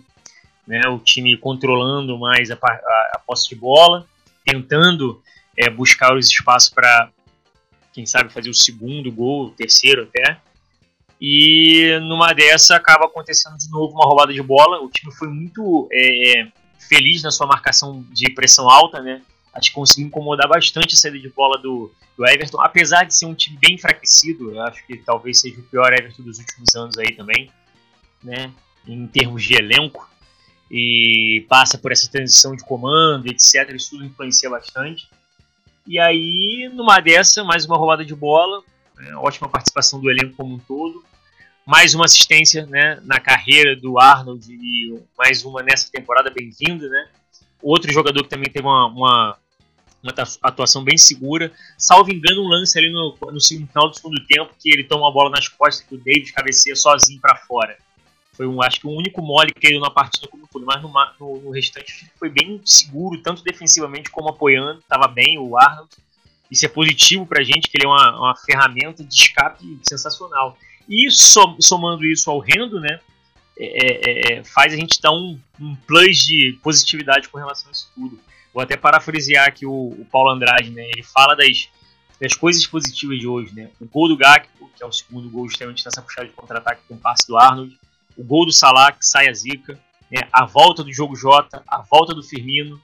[0.66, 0.80] Né?
[0.88, 4.06] O time controlando mais a, a, a posse de bola,
[4.44, 5.20] tentando
[5.56, 7.10] é, buscar os espaços para,
[7.92, 10.38] quem sabe, fazer o segundo gol, o terceiro até.
[11.20, 14.80] E numa dessa acaba acontecendo de novo uma roubada de bola.
[14.80, 16.46] O time foi muito é,
[16.78, 19.20] feliz na sua marcação de pressão alta, né?
[19.52, 23.26] Acho que conseguiu incomodar bastante a saída de bola do, do Everton, apesar de ser
[23.26, 24.54] um time bem enfraquecido.
[24.54, 27.50] Eu acho que talvez seja o pior Everton dos últimos anos aí também,
[28.22, 28.52] né?
[28.86, 30.08] Em termos de elenco.
[30.70, 33.74] E passa por essa transição de comando, etc.
[33.74, 35.08] Isso tudo influencia bastante.
[35.84, 38.62] E aí, numa dessa, mais uma roubada de bola.
[38.96, 39.16] Né?
[39.16, 41.04] Ótima participação do elenco como um todo
[41.70, 47.08] mais uma assistência né, na carreira do Arnold e mais uma nessa temporada bem-vinda, né?
[47.62, 49.36] Outro jogador que também teve uma, uma,
[50.02, 51.52] uma, atuação bem segura.
[51.76, 55.12] Salvo engano, um lance ali no, no final do segundo tempo que ele toma a
[55.12, 57.76] bola nas costas que o David cabeceia sozinho para fora.
[58.32, 60.90] Foi um, acho que o único mole que ele na partida como todo, mas no,
[61.20, 64.80] no, no, restante foi bem seguro, tanto defensivamente como apoiando.
[64.80, 65.90] Estava bem o Arnold.
[66.50, 70.56] Isso é positivo para a gente, que ele é uma, uma ferramenta de escape sensacional.
[70.88, 72.98] E somando isso ao rendo, né,
[73.62, 77.72] é, é, é, faz a gente dar um, um, plus de positividade com relação a
[77.72, 78.18] isso tudo.
[78.52, 81.68] Vou até parafrasear aqui o, o Paulo Andrade, né, ele fala das,
[82.20, 85.48] das coisas positivas de hoje, né, o gol do Gakpo, que é o segundo gol
[85.48, 87.78] justamente nessa puxada de contra-ataque com o passe do Arnold,
[88.16, 89.78] o gol do Salah, que sai a zica,
[90.10, 92.80] né, a volta do jogo J, a volta do Firmino,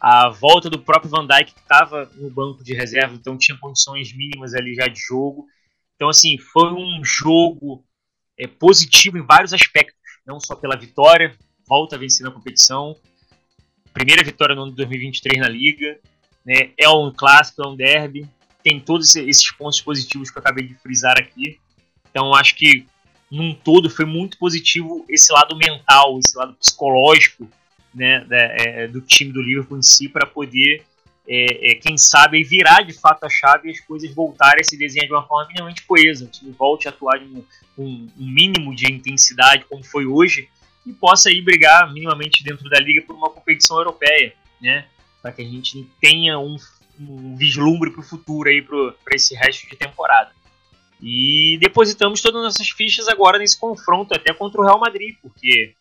[0.00, 4.12] a volta do próprio Van Dijk, que estava no banco de reserva, então tinha condições
[4.12, 5.46] mínimas ali já de jogo,
[5.96, 7.84] então, assim, foi um jogo
[8.38, 9.96] é, positivo em vários aspectos,
[10.26, 11.34] não só pela vitória,
[11.66, 12.96] volta a vencer na competição,
[13.92, 15.98] primeira vitória no ano de 2023 na Liga,
[16.44, 18.28] né, é um clássico, é um derby,
[18.62, 21.58] tem todos esses pontos positivos que eu acabei de frisar aqui.
[22.10, 22.86] Então, acho que,
[23.30, 27.48] num todo, foi muito positivo esse lado mental, esse lado psicológico
[27.94, 30.84] né, da, é, do time do Liverpool em si, para poder
[31.26, 34.76] é, é, quem sabe, virar de fato a chave e as coisas voltarem a se
[34.76, 36.24] desenhar de uma forma minimamente coesa.
[36.24, 37.18] O time volte a atuar
[37.74, 40.48] com um, um, mínimo de intensidade, como foi hoje,
[40.86, 44.86] e possa aí brigar minimamente dentro da liga por uma competição europeia, né?
[45.22, 46.56] Para que a gente tenha um,
[47.00, 50.30] um vislumbre para o futuro aí para esse resto de temporada.
[51.00, 55.74] E depositamos todas as nossas fichas agora nesse confronto até contra o Real Madrid, porque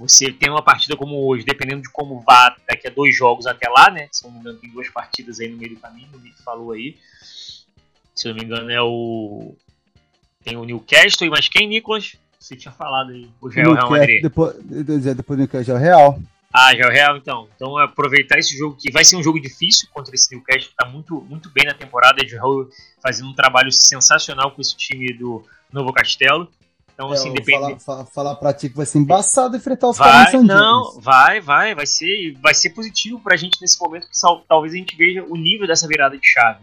[0.00, 3.68] você tem uma partida como hoje, dependendo de como vá daqui a dois jogos até
[3.68, 4.08] lá, né?
[4.10, 6.72] Se não me engano, tem duas partidas aí no meio do caminho, o Nick falou
[6.72, 6.96] aí.
[8.14, 9.54] Se não me engano, é o.
[10.42, 12.16] Tem o Newcastle e mais quem, Nicolas?
[12.38, 13.28] Você tinha falado aí.
[13.42, 14.22] O o Real Madrid.
[14.22, 16.20] Depois, depois do Newcastle é o Real.
[16.50, 17.48] Ah, já é o Real, então.
[17.54, 20.86] Então, aproveitar esse jogo que vai ser um jogo difícil contra esse Newcastle, que tá
[20.86, 22.24] muito, muito bem na temporada.
[22.24, 22.38] De
[23.02, 26.50] fazendo um trabalho sensacional com esse time do Novo Castelo.
[27.00, 27.82] Então, é, assim, depende.
[27.82, 31.86] Falar, falar pra ti que vai ser embaçado enfrentar os caras Não, vai, vai, vai
[31.86, 35.66] ser, vai ser positivo pra gente nesse momento que talvez a gente veja o nível
[35.66, 36.60] dessa virada de chave,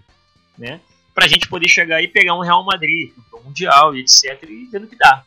[0.56, 0.80] né?
[1.16, 4.44] Pra gente poder chegar e pegar um Real Madrid, um Mundial e etc.
[4.44, 5.24] e vendo o que dá.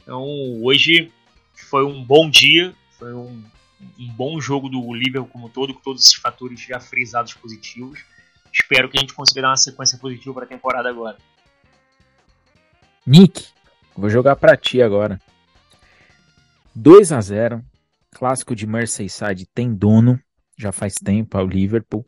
[0.00, 0.22] Então,
[0.62, 1.10] hoje
[1.52, 3.42] foi um bom dia, foi um,
[3.98, 8.04] um bom jogo do Liverpool como todo, com todos esses fatores já frisados positivos.
[8.52, 11.18] Espero que a gente consiga dar uma sequência positiva para a temporada agora.
[13.04, 13.53] Nick,
[13.96, 15.20] Vou jogar para ti agora.
[16.74, 17.64] 2 a 0
[18.14, 20.20] Clássico de Merseyside tem dono,
[20.56, 22.04] já faz tempo, é o Liverpool.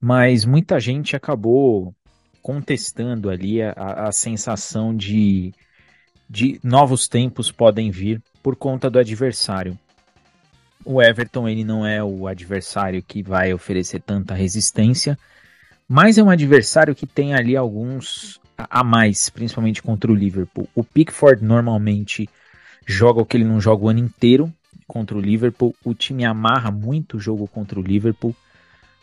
[0.00, 1.94] Mas muita gente acabou
[2.42, 5.52] contestando ali a, a sensação de,
[6.28, 9.78] de novos tempos podem vir por conta do adversário.
[10.84, 15.18] O Everton ele não é o adversário que vai oferecer tanta resistência,
[15.88, 20.68] mas é um adversário que tem ali alguns a mais, principalmente contra o Liverpool.
[20.74, 22.28] O Pickford normalmente
[22.84, 24.52] joga o que ele não joga o ano inteiro
[24.86, 25.74] contra o Liverpool.
[25.84, 28.34] O time amarra muito o jogo contra o Liverpool.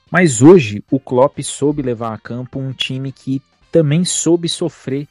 [0.09, 3.41] Mas hoje o Klopp soube levar a campo um time que
[3.71, 5.07] também soube sofrer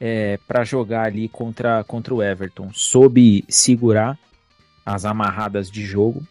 [0.00, 2.70] é, para jogar ali contra, contra o Everton.
[2.72, 4.18] Soube segurar
[4.84, 6.22] as amarradas de jogo,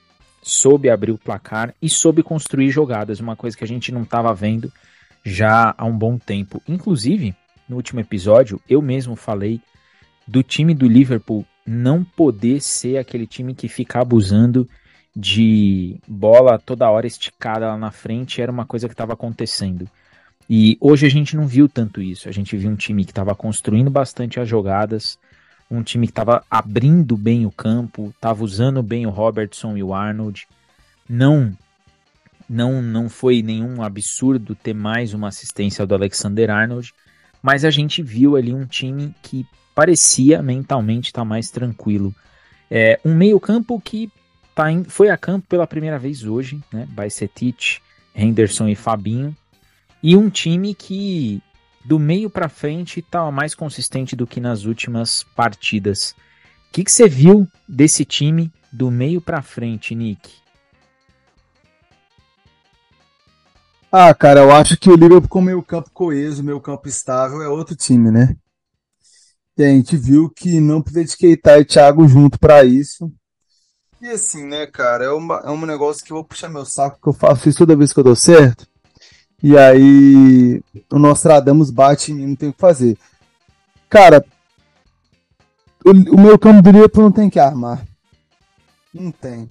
[0.42, 4.34] soube abrir o placar e soube construir jogadas, uma coisa que a gente não estava
[4.34, 4.72] vendo
[5.24, 6.62] já há um bom tempo.
[6.68, 7.36] Inclusive,
[7.68, 9.62] no último episódio, eu mesmo falei
[10.28, 14.68] do time do Liverpool não poder ser aquele time que fica abusando
[15.16, 19.90] de bola toda hora esticada lá na frente, era uma coisa que estava acontecendo.
[20.50, 22.30] E hoje a gente não viu tanto isso.
[22.30, 25.20] A gente viu um time que estava construindo bastante as jogadas,
[25.70, 29.94] um time que estava abrindo bem o campo, estava usando bem o Robertson e o
[29.94, 30.48] Arnold.
[31.10, 31.52] Não,
[32.50, 36.94] não, não foi nenhum absurdo ter mais uma assistência do Alexander Arnold,
[37.42, 39.46] mas a gente viu ali um time que
[39.76, 42.14] parecia mentalmente estar tá mais tranquilo.
[42.70, 44.12] É, um meio campo que
[44.56, 46.88] tá em, foi a campo pela primeira vez hoje, né?
[46.90, 47.80] Bajcetic,
[48.16, 49.36] Henderson e Fabinho
[50.02, 51.42] e um time que
[51.86, 56.16] do meio para frente estava tá mais consistente do que nas últimas partidas.
[56.70, 60.30] O que, que você viu desse time do meio para frente, Nick?
[63.92, 67.48] Ah, cara, eu acho que o Liverpool com meio campo coeso, meio campo estável é
[67.48, 68.36] outro time, né?
[69.58, 73.12] E a gente viu que não precisa de Keita e Thiago junto para isso.
[74.02, 77.00] E assim, né, cara, é, uma, é um negócio que eu vou puxar meu saco,
[77.02, 78.68] que eu faço isso toda vez que eu dou certo.
[79.42, 80.62] E aí
[80.92, 82.98] o Nostradamus bate em mim, não tem o que fazer.
[83.90, 84.24] Cara,
[85.86, 87.84] o, o meu campo do Liverpool não tem que armar.
[88.94, 89.50] Não tem.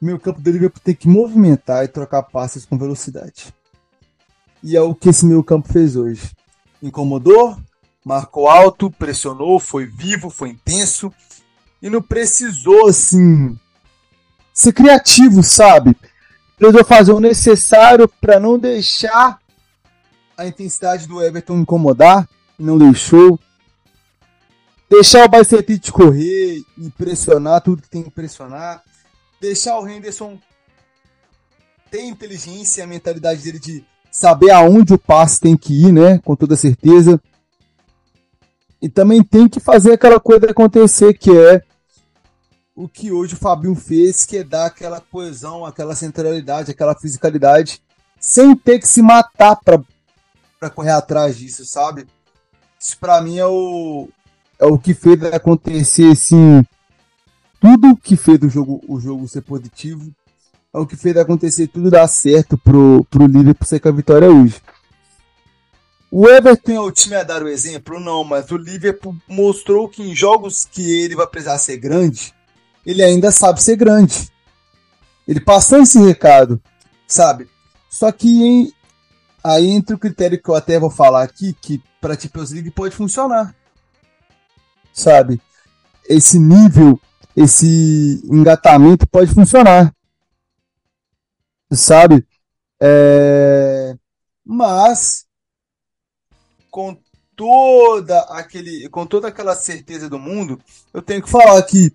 [0.00, 3.52] Meu campo do Liverpool tem que movimentar e trocar passes com velocidade.
[4.62, 6.30] E é o que esse meu campo fez hoje.
[6.82, 7.56] Incomodou,
[8.04, 11.12] marcou alto, pressionou, foi vivo, foi intenso.
[11.82, 13.58] E não precisou, assim,
[14.52, 15.96] ser criativo, sabe?
[16.56, 19.40] precisou fazer o necessário para não deixar
[20.36, 22.28] a intensidade do Everton incomodar,
[22.58, 23.38] não deixou.
[24.88, 28.82] Deixar o Bajcetic correr e pressionar tudo que tem que pressionar.
[29.40, 30.38] Deixar o Henderson
[31.90, 36.18] ter inteligência a mentalidade dele de saber aonde o passe tem que ir, né?
[36.18, 37.20] Com toda certeza.
[38.80, 41.62] E também tem que fazer aquela coisa acontecer, que é
[42.74, 47.82] o que hoje o Fabinho fez, que é dar aquela coesão, aquela centralidade, aquela fisicalidade,
[48.18, 52.06] sem ter que se matar para correr atrás disso, sabe?
[52.78, 54.08] Isso para mim é o,
[54.58, 56.64] é o que fez acontecer, assim,
[57.60, 60.12] tudo que fez o jogo, o jogo ser positivo,
[60.72, 64.30] é o que fez acontecer tudo dar certo pro, pro Liverpool ser com a vitória
[64.30, 64.60] hoje.
[66.10, 68.00] O Everton é o time a dar o exemplo?
[68.00, 72.34] Não, mas o Liverpool mostrou que em jogos que ele vai precisar ser grande,
[72.84, 74.28] ele ainda sabe ser grande.
[75.28, 76.60] Ele passou esse recado,
[77.06, 77.48] sabe?
[77.88, 78.72] Só que em,
[79.44, 82.94] aí entra o critério que eu até vou falar aqui, que para Champions League pode
[82.94, 83.54] funcionar.
[84.92, 85.40] Sabe?
[86.08, 87.00] Esse nível,
[87.36, 89.94] esse engatamento pode funcionar.
[91.72, 92.26] Sabe?
[92.80, 93.96] É...
[94.44, 95.26] Mas
[96.70, 96.96] com
[97.36, 100.60] toda aquele com toda aquela certeza do mundo,
[100.92, 101.92] eu tenho que falar que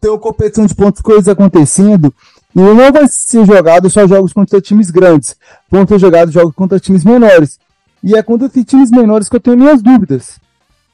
[0.00, 2.14] tem uma competição de pontos, coisas acontecendo,
[2.54, 5.36] e não vai ser jogado só jogos contra times grandes,
[5.70, 7.58] vão ter jogado jogos contra times menores.
[8.02, 10.40] E é contra times menores que eu tenho minhas dúvidas,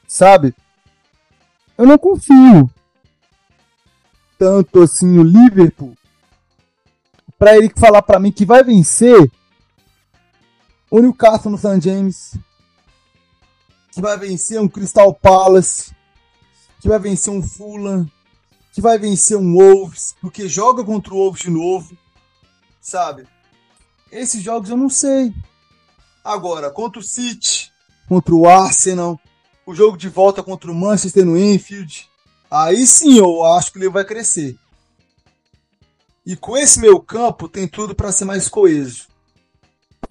[0.05, 0.53] sabe?
[1.77, 2.69] Eu não confio
[4.37, 5.95] tanto assim no Liverpool
[7.37, 9.31] para ele falar para mim que vai vencer
[10.89, 11.81] o Newcastle no St.
[11.81, 12.35] James,
[13.91, 15.93] que vai vencer um Crystal Palace,
[16.79, 18.09] que vai vencer um Fulham,
[18.71, 21.97] que vai vencer um Wolves, porque joga contra o Wolves de novo,
[22.79, 23.27] sabe?
[24.11, 25.33] Esses jogos eu não sei.
[26.23, 27.71] Agora, contra o City,
[28.07, 29.19] contra o Arsenal,
[29.65, 32.09] o jogo de volta contra o Manchester no Enfield,
[32.49, 34.57] aí sim eu acho que ele vai crescer.
[36.25, 39.07] E com esse meu campo tem tudo para ser mais coeso.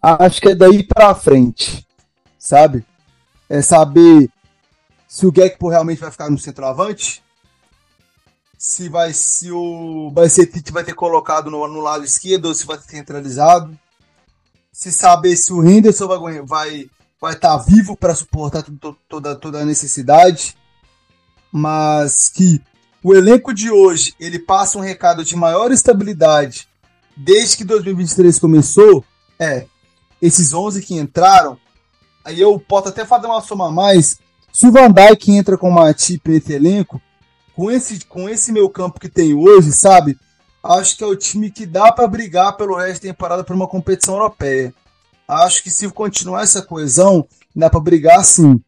[0.01, 1.87] Acho que é daí para frente,
[2.39, 2.85] sabe?
[3.49, 4.31] É saber
[5.07, 7.23] se o Gekpo realmente vai ficar no centroavante,
[8.59, 12.79] se vai se o Bajcetic vai ter colocado no, no, lado esquerdo ou se vai
[12.79, 13.79] ter centralizado.
[14.73, 18.65] Se saber se o Henderson vai vai vai estar tá vivo para suportar
[19.09, 20.57] toda toda a necessidade.
[21.53, 22.61] Mas que
[23.03, 26.69] o elenco de hoje ele passa um recado de maior estabilidade
[27.17, 29.05] desde que 2023 começou.
[29.39, 29.67] É,
[30.21, 31.59] esses 11 que entraram
[32.27, 34.19] aí eu posso até fazer uma soma a mais.
[34.53, 37.01] Se o Van Dijk entra com uma tip nesse elenco,
[37.55, 40.19] com esse, com esse meu campo que tem hoje, sabe?
[40.63, 43.69] Acho que é o time que dá para brigar pelo resto da temporada por uma
[43.69, 44.75] competição europeia.
[45.29, 48.61] Acho que se continuar essa coesão, dá para brigar sim.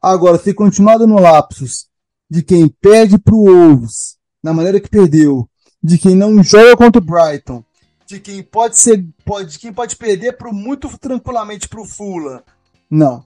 [0.00, 1.88] Agora, se continuar dando lapsos
[2.34, 5.48] de quem perde pro Wolves, na maneira que perdeu,
[5.80, 7.62] de quem não joga contra o Brighton,
[8.08, 12.42] de quem pode ser, pode, de quem pode perder pro, muito tranquilamente pro Fulham.
[12.90, 13.24] Não.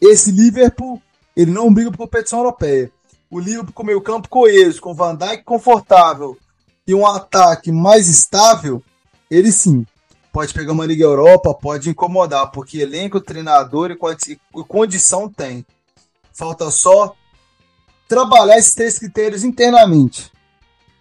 [0.00, 1.00] Esse Liverpool,
[1.36, 2.90] ele não briga por competição europeia.
[3.30, 6.36] O Liverpool com meio campo coeso, com Van Dijk confortável
[6.84, 8.82] e um ataque mais estável,
[9.30, 9.86] ele sim
[10.32, 15.64] pode pegar uma Liga Europa, pode incomodar, porque elenco, treinador e condição tem.
[16.32, 17.14] Falta só
[18.08, 20.30] trabalhar esses três critérios internamente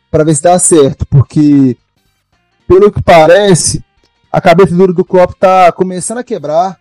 [0.10, 1.78] para ver se dá certo, porque
[2.68, 3.84] pelo que parece,
[4.32, 6.80] a cabeça dura do Klopp tá começando a quebrar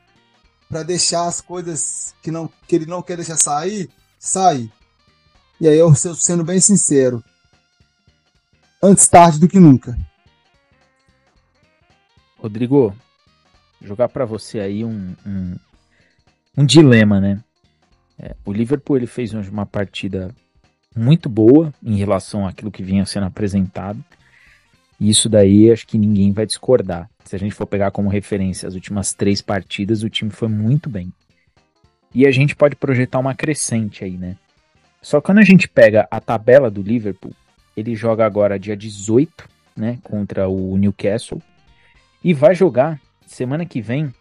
[0.69, 4.73] para deixar as coisas que, não, que ele não quer deixar sair, sair.
[5.61, 7.23] E aí eu sendo bem sincero,
[8.83, 9.97] antes tarde do que nunca.
[12.39, 12.97] Rodrigo,
[13.81, 15.57] jogar para você aí um, um,
[16.57, 17.43] um, dilema, né?
[18.19, 20.35] É, o Liverpool ele fez uma partida
[20.97, 24.03] muito boa em relação àquilo que vinha sendo apresentado.
[25.01, 27.11] E isso daí acho que ninguém vai discordar.
[27.25, 30.89] Se a gente for pegar como referência as últimas três partidas, o time foi muito
[30.89, 31.13] bem.
[32.15, 34.37] E a gente pode projetar uma crescente aí, né?
[35.01, 37.33] Só que quando a gente pega a tabela do Liverpool,
[37.77, 41.43] ele joga agora dia 18, né, contra o Newcastle.
[42.23, 44.15] E vai jogar semana que vem,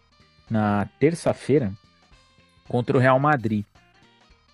[0.50, 1.72] na terça-feira,
[2.66, 3.64] contra o Real Madrid.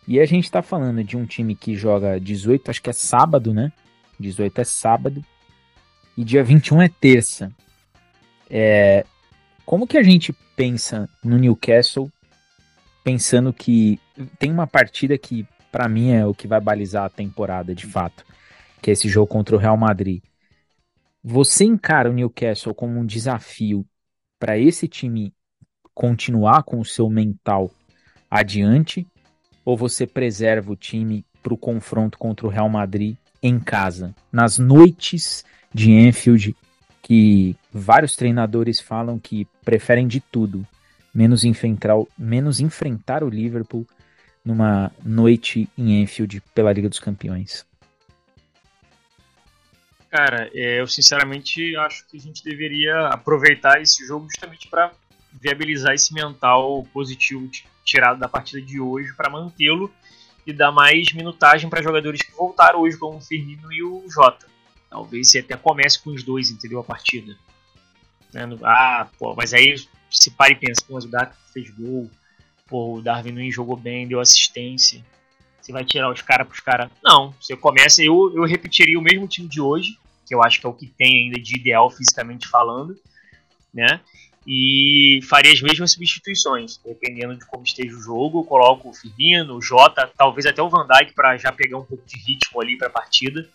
[0.09, 3.53] E a gente está falando de um time que joga 18, acho que é sábado,
[3.53, 3.71] né?
[4.19, 5.23] 18 é sábado.
[6.17, 7.53] E dia 21 é terça.
[8.49, 9.05] É,
[9.67, 12.11] como que a gente pensa no Newcastle,
[13.05, 14.01] pensando que
[14.39, 18.25] tem uma partida que para mim é o que vai balizar a temporada de fato,
[18.81, 20.23] que é esse jogo contra o Real Madrid.
[21.23, 23.85] Você encara o Newcastle como um desafio
[24.39, 25.35] para esse time
[25.93, 27.71] continuar com o seu mental
[28.31, 29.07] adiante?
[29.69, 34.59] Ou você preserva o time para o confronto contra o Real Madrid em casa, nas
[34.59, 35.45] noites
[35.75, 36.57] de Enfield,
[37.03, 40.67] que vários treinadores falam que preferem de tudo,
[41.13, 43.87] menos enfrentar, menos enfrentar o Liverpool
[44.43, 47.67] numa noite em Enfield pela Liga dos Campeões?
[50.09, 54.93] Cara, é, eu sinceramente acho que a gente deveria aproveitar esse jogo justamente para
[55.31, 57.47] viabilizar esse mental positivo
[57.89, 59.93] tirado da partida de hoje para mantê-lo
[60.47, 64.47] e dar mais minutagem para jogadores que voltaram hoje, como o Firmino e o Jota.
[64.89, 66.81] Talvez você até comece com os dois, entendeu?
[66.81, 67.37] A partida.
[68.33, 68.43] Né?
[68.63, 69.77] Ah, pô, mas aí
[70.11, 72.11] se pare e pensa, pô, mas o Darwin fez gol,
[72.67, 75.05] pô, o Darwin Nunes jogou bem, deu assistência.
[75.61, 76.91] Você vai tirar os caras pros caras.
[77.03, 78.03] Não, você começa.
[78.03, 80.87] Eu, eu repetiria o mesmo time de hoje, que eu acho que é o que
[80.87, 82.99] tem ainda de ideal fisicamente falando,
[83.73, 84.01] né?
[84.51, 88.41] E faria as mesmas substituições, dependendo de como esteja o jogo.
[88.41, 91.85] Eu coloco o Firmino, o Jota, talvez até o Van Dijk para já pegar um
[91.85, 93.47] pouco de ritmo ali para a partida.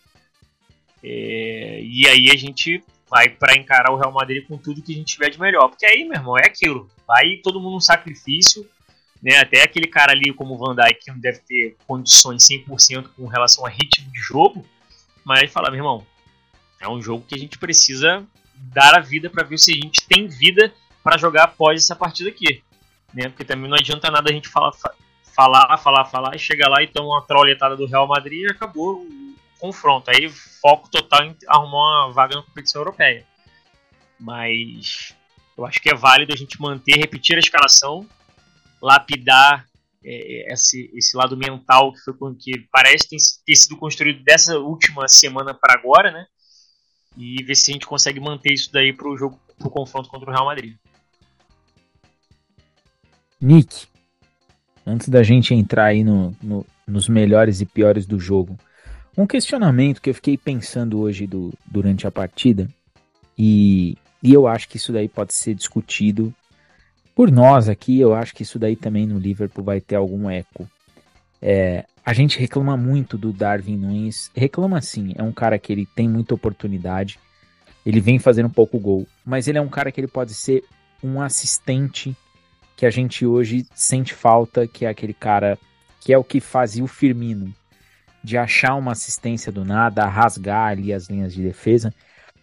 [1.04, 4.96] É, e aí a gente vai para encarar o Real Madrid com tudo que a
[4.96, 5.70] gente tiver de melhor.
[5.70, 6.88] Porque aí, meu irmão, é aquilo.
[7.08, 8.70] Vai todo mundo um sacrifício
[9.24, 9.38] né?
[9.38, 13.26] Até aquele cara ali como o Van Dijk que não deve ter condições 100% com
[13.26, 14.66] relação a ritmo de jogo,
[15.24, 16.06] mas fala, meu irmão,
[16.82, 20.06] é um jogo que a gente precisa dar a vida para ver se a gente
[20.06, 20.74] tem vida
[21.04, 22.64] para jogar após essa partida aqui,
[23.14, 23.30] né?
[23.30, 24.72] Porque também não adianta nada a gente falar,
[25.36, 29.02] falar, falar, falar e chegar lá e tomar uma trolletada do Real Madrid e acabou
[29.02, 30.10] o confronto.
[30.10, 33.26] Aí foco total em arrumar uma vaga na competição europeia.
[34.20, 35.16] Mas
[35.58, 38.08] eu acho que é válido a gente manter, repetir a escalação
[38.84, 39.66] lapidar
[40.04, 45.08] é, esse, esse lado mental que foi que parece ter, ter sido construído dessa última
[45.08, 46.26] semana para agora, né?
[47.18, 50.10] E ver se a gente consegue manter isso daí para o jogo, para o confronto
[50.10, 50.76] contra o Real Madrid.
[53.44, 53.88] Nick,
[54.88, 58.58] antes da gente entrar aí no, no, nos melhores e piores do jogo,
[59.18, 62.70] um questionamento que eu fiquei pensando hoje do, durante a partida,
[63.38, 66.34] e, e eu acho que isso daí pode ser discutido
[67.14, 70.66] por nós aqui, eu acho que isso daí também no Liverpool vai ter algum eco.
[71.42, 74.32] É, a gente reclama muito do Darwin Nunes.
[74.34, 77.20] Reclama sim, é um cara que ele tem muita oportunidade.
[77.86, 80.64] Ele vem fazendo pouco gol, mas ele é um cara que ele pode ser
[81.04, 82.16] um assistente
[82.76, 85.58] que a gente hoje sente falta, que é aquele cara
[86.00, 87.54] que é o que fazia o Firmino,
[88.24, 91.94] de achar uma assistência do nada, rasgar ali as linhas de defesa.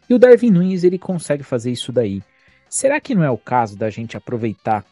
[0.09, 2.23] E o Darwin Nunes ele consegue fazer isso daí.
[2.69, 4.85] Será que não é o caso da gente aproveitar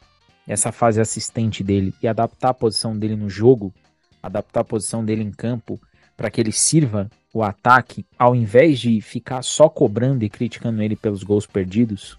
[0.46, 3.72] essa fase assistente dele e adaptar a posição dele no jogo,
[4.22, 5.80] adaptar a posição dele em campo
[6.16, 10.96] para que ele sirva o ataque, ao invés de ficar só cobrando e criticando ele
[10.96, 12.18] pelos gols perdidos?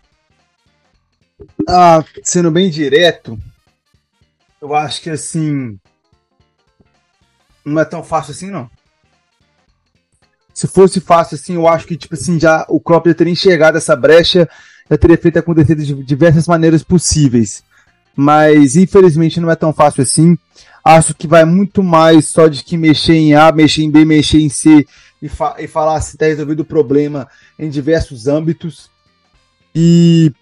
[1.68, 3.40] Ah, sendo bem direto,
[4.61, 5.80] eu acho que assim.
[7.64, 8.70] Não é tão fácil assim, não.
[10.53, 13.78] Se fosse fácil assim, eu acho que, tipo assim, já o Klopp já teria enxergado
[13.78, 14.49] essa brecha,
[14.90, 17.64] já teria feito acontecer de diversas maneiras possíveis.
[18.16, 20.38] Mas, infelizmente, não é tão fácil assim.
[20.84, 24.40] Acho que vai muito mais só de que mexer em A, mexer em B, mexer
[24.40, 24.86] em C
[25.22, 28.90] e, fa e falar se está resolvido o problema em diversos âmbitos.
[29.74, 30.34] E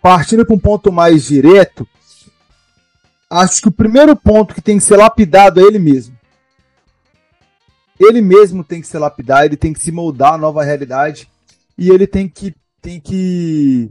[0.00, 1.86] partindo para um ponto mais direto,
[3.30, 6.16] acho que o primeiro ponto que tem que ser lapidado é ele mesmo.
[7.98, 11.28] Ele mesmo tem que se lapidar, ele tem que se moldar à nova realidade
[11.76, 13.90] e ele tem que, tem que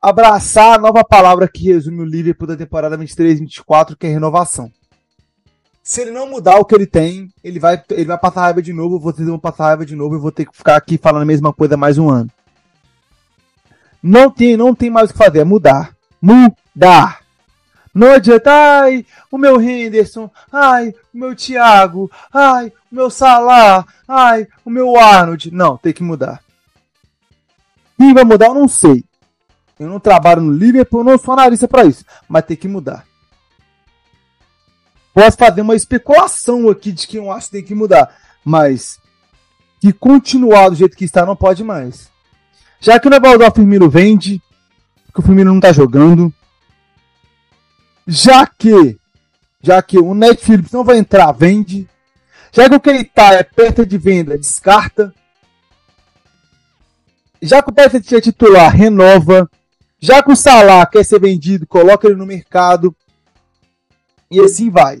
[0.00, 4.70] abraçar a nova palavra que resume o Liverpool da temporada 23-24, que é renovação.
[5.82, 8.72] Se ele não mudar o que ele tem, ele vai, ele vai passar raiva de
[8.72, 11.26] novo, vocês vão passar raiva de novo e vou ter que ficar aqui falando a
[11.26, 12.30] mesma coisa mais um ano.
[14.02, 15.94] Não tem, não tem mais o que fazer, é mudar.
[16.20, 17.20] Mudar.
[17.94, 24.48] Não adianta, ai, o meu Henderson, ai, o meu Thiago, ai, o meu Salah, ai,
[24.64, 25.50] o meu Arnold.
[25.50, 26.42] Não, tem que mudar.
[27.98, 29.04] Quem vai mudar, eu não sei.
[29.78, 33.04] Eu não trabalho no Liverpool, eu não sou analista para isso, mas tem que mudar.
[35.12, 38.98] Posso fazer uma especulação aqui de quem eu acho que tem que mudar, mas
[39.80, 42.11] que continuar do jeito que está não pode mais.
[42.82, 44.42] Já que o Nevaldo Firmino vende,
[45.14, 46.34] que o Firmino não tá jogando.
[48.04, 48.98] Já que,
[49.62, 51.88] já que o Net Phillips não vai entrar, vende.
[52.50, 55.14] Já que o Keita é perto de venda, descarta.
[57.40, 59.48] Já que o peça de titular, renova.
[60.00, 62.92] Já que o Salah quer ser vendido, coloca ele no mercado.
[64.28, 65.00] E assim vai.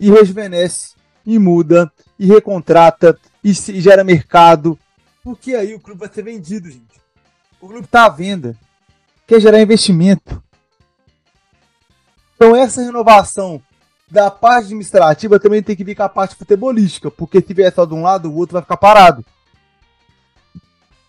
[0.00, 0.94] E rejuvenesce,
[1.24, 4.76] e muda, e recontrata, e gera mercado,
[5.24, 7.00] porque aí o clube vai ser vendido, gente.
[7.58, 8.54] O clube está à venda.
[9.26, 10.42] Quer gerar investimento.
[12.36, 13.60] Então essa renovação
[14.10, 17.86] da parte administrativa também tem que vir com a parte futebolística, porque se vier só
[17.86, 19.24] de um lado, o outro vai ficar parado.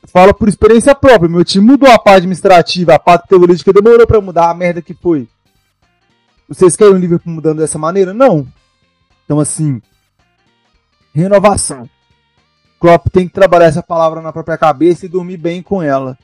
[0.06, 4.22] Fala por experiência própria, meu time mudou a parte administrativa, a parte futebolística demorou para
[4.22, 5.28] mudar a merda que foi.
[6.48, 8.14] Vocês querem o Liverpool mudando dessa maneira?
[8.14, 8.48] Não.
[9.26, 9.82] Então assim,
[11.14, 11.90] renovação.
[12.86, 16.16] Klopp tem que trabalhar essa palavra na própria cabeça e dormir bem com ela.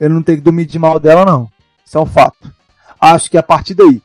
[0.00, 1.50] Ele não tem que dormir de mal dela, não.
[1.84, 2.54] Isso é um fato.
[3.00, 4.00] Acho que a partir daí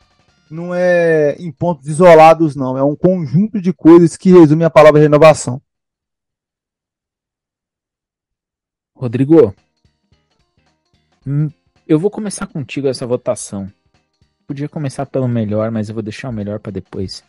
[0.50, 2.76] não é em pontos isolados, não.
[2.76, 5.62] É um conjunto de coisas que resume a palavra renovação.
[8.96, 9.54] Rodrigo,
[11.24, 11.48] hum,
[11.86, 13.72] eu vou começar contigo essa votação.
[14.44, 17.22] Podia começar pelo melhor, mas eu vou deixar o melhor para depois.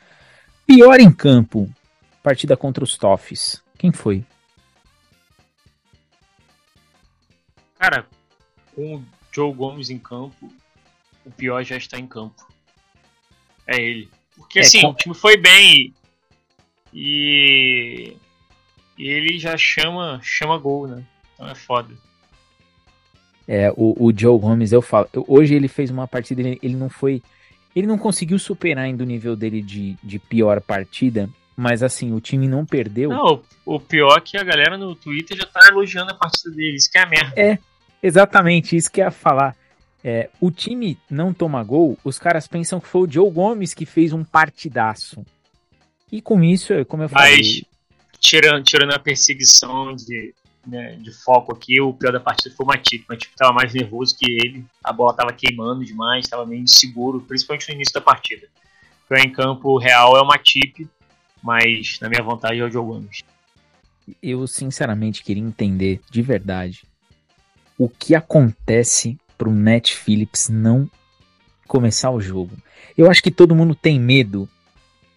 [0.65, 1.69] Pior em campo,
[2.23, 3.61] partida contra os Toffs.
[3.77, 4.25] Quem foi?
[7.83, 8.07] Cara,
[8.73, 10.49] com o Joe Gomes em campo,
[11.25, 12.47] o pior já está em campo.
[13.67, 14.09] É ele.
[14.37, 14.91] Porque é, assim, com...
[14.91, 15.93] o time foi bem
[16.93, 18.15] e...
[18.97, 21.03] e ele já chama, chama gol, né?
[21.33, 21.93] Então é foda.
[23.45, 26.89] É, o, o Joe Gomes, eu falo, hoje ele fez uma partida, ele, ele não
[26.89, 27.21] foi,
[27.75, 32.21] ele não conseguiu superar ainda o nível dele de, de pior partida, mas assim, o
[32.21, 33.09] time não perdeu.
[33.09, 36.87] Não, o pior é que a galera no Twitter já tá elogiando a partida deles,
[36.87, 37.33] que é a merda.
[37.35, 37.59] É,
[38.03, 39.55] Exatamente, isso que eu ia falar.
[40.03, 43.85] É, o time não toma gol, os caras pensam que foi o Joe Gomes que
[43.85, 45.25] fez um partidaço.
[46.11, 47.37] E com isso, como eu falei.
[47.37, 47.61] Mas,
[48.19, 50.35] tirando, tirando a perseguição de,
[50.67, 53.05] né, de foco aqui, o pior da partida foi o Matip.
[53.05, 57.21] O Matip tava mais nervoso que ele, a bola tava queimando demais, tava meio inseguro,
[57.21, 58.47] principalmente no início da partida.
[59.07, 60.85] Foi em campo real é o Matip,
[61.41, 63.23] mas na minha vontade é o Joe Gomes.
[64.21, 66.83] Eu sinceramente queria entender de verdade
[67.83, 70.89] o que acontece pro Net Phillips não
[71.67, 72.55] começar o jogo.
[72.97, 74.47] Eu acho que todo mundo tem medo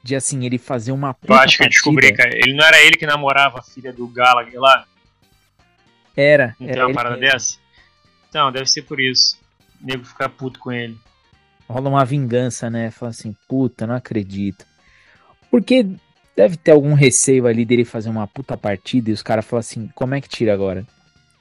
[0.02, 2.30] de assim ele fazer uma puta Eu acho que eu descobri, cara.
[2.34, 4.84] Ele não era ele que namorava a filha do Gallagher lá?
[6.16, 6.56] Era.
[6.58, 7.58] Não era tem uma parada dessa?
[8.28, 9.38] Então, deve ser por isso.
[9.80, 10.98] O nego ficar puto com ele.
[11.68, 12.90] Rola uma vingança, né?
[12.90, 14.66] Fala assim, puta, não acredito.
[15.52, 15.86] Porque
[16.34, 19.88] deve ter algum receio ali dele fazer uma puta partida e os caras falam assim,
[19.94, 20.84] como é que tira agora?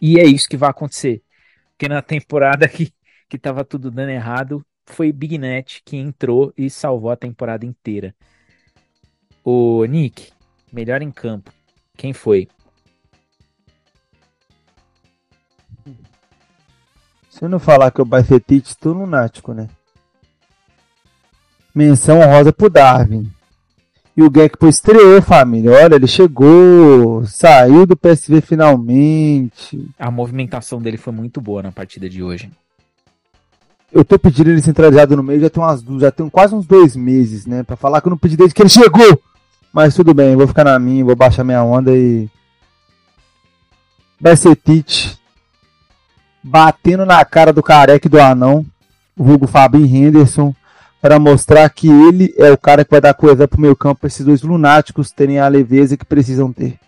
[0.07, 1.23] E é isso que vai acontecer.
[1.71, 2.93] Porque na temporada que,
[3.27, 8.13] que tava tudo dando errado, foi Big Net que entrou e salvou a temporada inteira.
[9.43, 10.31] O Nick,
[10.71, 11.51] melhor em campo.
[11.97, 12.47] Quem foi?
[17.41, 19.67] eu não falar que o Bacetite, estou lunático, né?
[21.73, 23.29] Menção rosa pro Darwin.
[24.17, 25.71] E o Gekpo estreou, família.
[25.71, 29.89] Olha, ele chegou, saiu do PSV finalmente.
[29.99, 32.49] A movimentação dele foi muito boa na partida de hoje.
[33.91, 36.95] Eu tô pedindo ele centralizado no meio já tem, umas, já tem quase uns dois
[36.95, 37.63] meses, né?
[37.63, 39.21] Pra falar que eu não pedi desde que ele chegou.
[39.71, 42.29] Mas tudo bem, vou ficar na minha, vou baixar minha onda e.
[44.63, 45.19] Tite.
[46.41, 48.65] Batendo na cara do careca e do anão.
[49.17, 50.53] O vulgo Fabinho Henderson
[51.05, 54.07] para mostrar que ele é o cara que vai dar coisa pro meio campo para
[54.07, 56.79] esses dois lunáticos terem a leveza que precisam ter.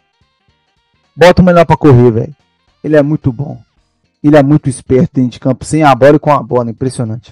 [1.16, 2.36] Bota o melhor para correr, velho.
[2.84, 3.62] Ele é muito bom.
[4.24, 6.72] Ele é muito esperto dentro de campo, sem a bola e com a bola.
[6.72, 7.32] Impressionante.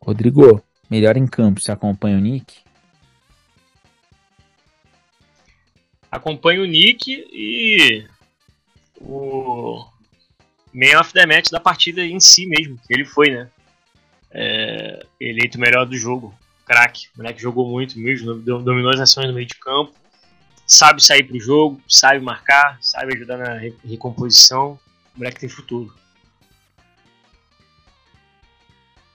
[0.00, 2.54] Rodrigo, melhor em campo, você acompanha o Nick?
[6.10, 8.06] Acompanho o Nick e
[8.98, 9.84] o
[10.72, 13.50] man of the match da partida em si mesmo, que ele foi, né?
[14.38, 16.34] É, eleito melhor do jogo.
[16.66, 19.94] Craque, moleque jogou muito mesmo, dominou as ações no meio de campo,
[20.66, 23.54] sabe sair pro jogo, sabe marcar, sabe ajudar na
[23.84, 24.78] recomposição.
[25.14, 25.94] O moleque tem futuro.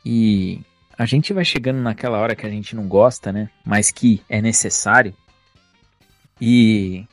[0.03, 0.61] E
[0.97, 3.49] a gente vai chegando naquela hora que a gente não gosta, né?
[3.63, 5.13] Mas que é necessário.
[6.39, 7.05] E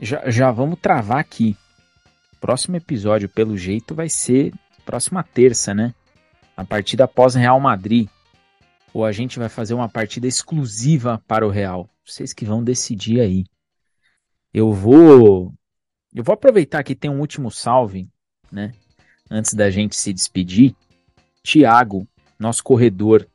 [0.00, 1.56] já, já vamos travar aqui.
[2.40, 4.52] Próximo episódio, pelo jeito, vai ser
[4.84, 5.94] próxima terça, né?
[6.56, 8.08] A partida após Real Madrid,
[8.92, 11.88] ou a gente vai fazer uma partida exclusiva para o Real?
[12.04, 13.44] Vocês que vão decidir aí.
[14.52, 15.52] Eu vou
[16.14, 18.06] eu vou aproveitar que tem um último salve,
[18.50, 18.72] né?
[19.30, 20.74] Antes da gente se despedir.
[21.42, 22.06] Tiago,
[22.38, 23.26] nosso corredor.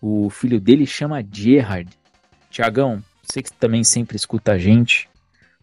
[0.00, 1.90] O filho dele chama Gerard.
[2.48, 5.08] Tiagão, você que também sempre escuta a gente.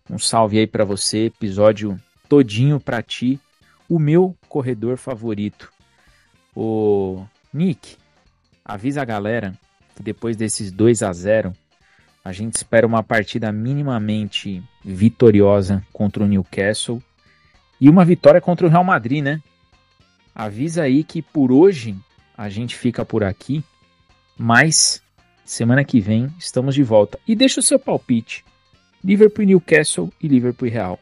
[0.09, 3.39] Um salve aí para você, episódio todinho para ti,
[3.87, 5.71] o meu corredor favorito.
[6.59, 7.23] O
[7.53, 7.97] Nick,
[8.65, 9.53] avisa a galera
[9.95, 11.53] que depois desses 2 a 0
[12.25, 16.99] a gente espera uma partida minimamente vitoriosa contra o Newcastle
[17.79, 19.39] e uma vitória contra o Real Madrid, né?
[20.33, 21.95] Avisa aí que por hoje
[22.35, 23.63] a gente fica por aqui,
[24.35, 24.99] mas
[25.45, 27.19] semana que vem estamos de volta.
[27.27, 28.43] E deixa o seu palpite.
[29.03, 30.99] Liverpool Newcastle e Liverpool Real.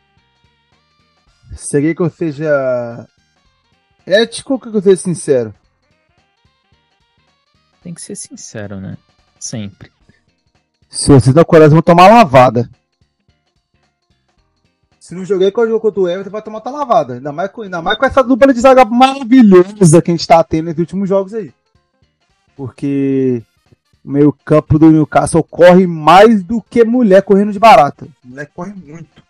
[1.54, 3.08] Seria que eu seja
[4.06, 5.54] Ético ou que eu seja sincero?
[7.82, 8.98] Tem que ser sincero, né?
[9.40, 9.92] Sempre.
[10.90, 12.70] Se vocês da Coreia vão tomar lavada.
[15.00, 17.14] Se não joguei com o jogo contra o Everton, vai tomar outra lavada.
[17.16, 20.44] Ainda mais, com, ainda mais com essa dupla de zaga maravilhosa que a gente tá
[20.44, 21.54] tendo nos últimos jogos aí.
[22.56, 23.44] Porque
[24.04, 28.08] o meio campo do Newcastle corre mais do que mulher correndo de barata.
[28.24, 29.24] O moleque corre muito.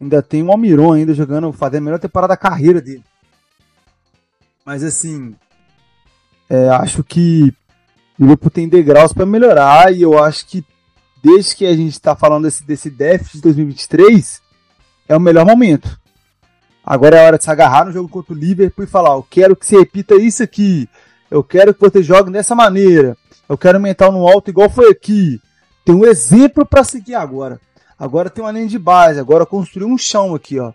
[0.00, 3.04] Ainda tem o Almiron ainda jogando, fazendo a melhor temporada da carreira dele.
[4.68, 5.34] Mas assim,
[6.46, 7.54] é, acho que
[8.18, 10.62] o Liverpool tem degraus para melhorar e eu acho que
[11.24, 14.42] desde que a gente está falando desse, desse déficit de 2023,
[15.08, 15.98] é o melhor momento.
[16.84, 19.56] Agora é hora de se agarrar no jogo contra o Liverpool e falar: eu quero
[19.56, 20.86] que você repita isso aqui,
[21.30, 23.16] eu quero que você jogue dessa maneira,
[23.48, 25.40] eu quero aumentar no alto igual foi aqui.
[25.82, 27.58] Tem um exemplo para seguir agora.
[27.98, 30.74] Agora tem uma linha de base, agora construir um chão aqui, ó.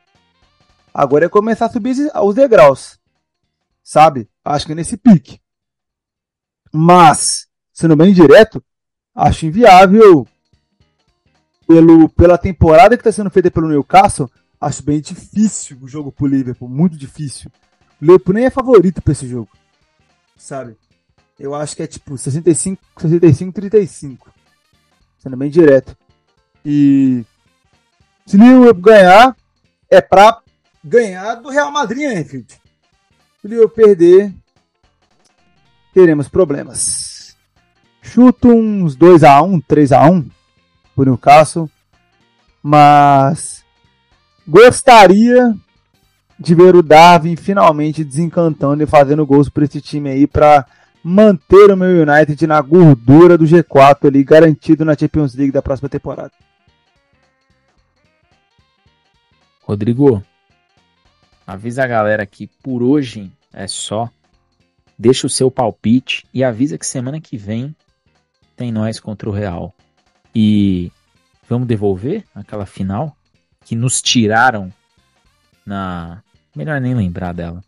[0.92, 3.03] Agora é começar a subir os degraus
[3.84, 4.30] sabe?
[4.44, 5.40] Acho que é nesse pique.
[6.72, 8.64] Mas, sendo bem direto,
[9.14, 10.28] acho inviável
[11.68, 14.30] pelo, pela temporada que está sendo feita pelo Newcastle,
[14.60, 17.52] acho bem difícil o jogo pro Liverpool, muito difícil.
[18.02, 19.50] O Liverpool nem é favorito para esse jogo,
[20.38, 20.78] sabe?
[21.40, 24.34] Eu acho que é tipo 65, 65, 35.
[25.18, 25.98] Sendo bem direto.
[26.66, 27.26] E
[28.26, 29.36] se o Liverpool ganhar,
[29.90, 30.42] é pra
[30.84, 32.63] ganhar do Real Madrid, Anfield.
[33.46, 34.34] Se eu perder,
[35.94, 37.36] teremos problemas.
[38.02, 40.26] Chuto uns 2x1, 3x1
[40.96, 41.70] por Newcastle.
[42.64, 43.66] Mas
[44.48, 45.54] gostaria
[46.40, 50.66] de ver o Darwin finalmente desencantando e fazendo gols para esse time aí para
[51.04, 55.90] manter o meu United na gordura do G4 ali, garantido na Champions League da próxima
[55.90, 56.32] temporada.
[59.64, 60.24] Rodrigo,
[61.46, 64.10] Avisa a galera que por hoje é só.
[64.98, 67.76] Deixa o seu palpite e avisa que semana que vem
[68.56, 69.74] tem nós contra o Real.
[70.34, 70.92] E
[71.50, 73.16] vamos devolver aquela final
[73.66, 74.72] que nos tiraram
[75.66, 76.24] na.
[76.56, 77.64] Melhor nem lembrar dela.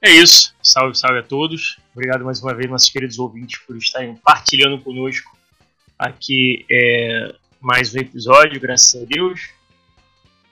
[0.00, 0.54] É isso.
[0.62, 1.78] Salve, salve a todos.
[1.92, 5.36] Obrigado mais uma vez, nossos queridos ouvintes, por estarem partilhando conosco
[5.98, 9.50] aqui é, mais um episódio, graças a Deus.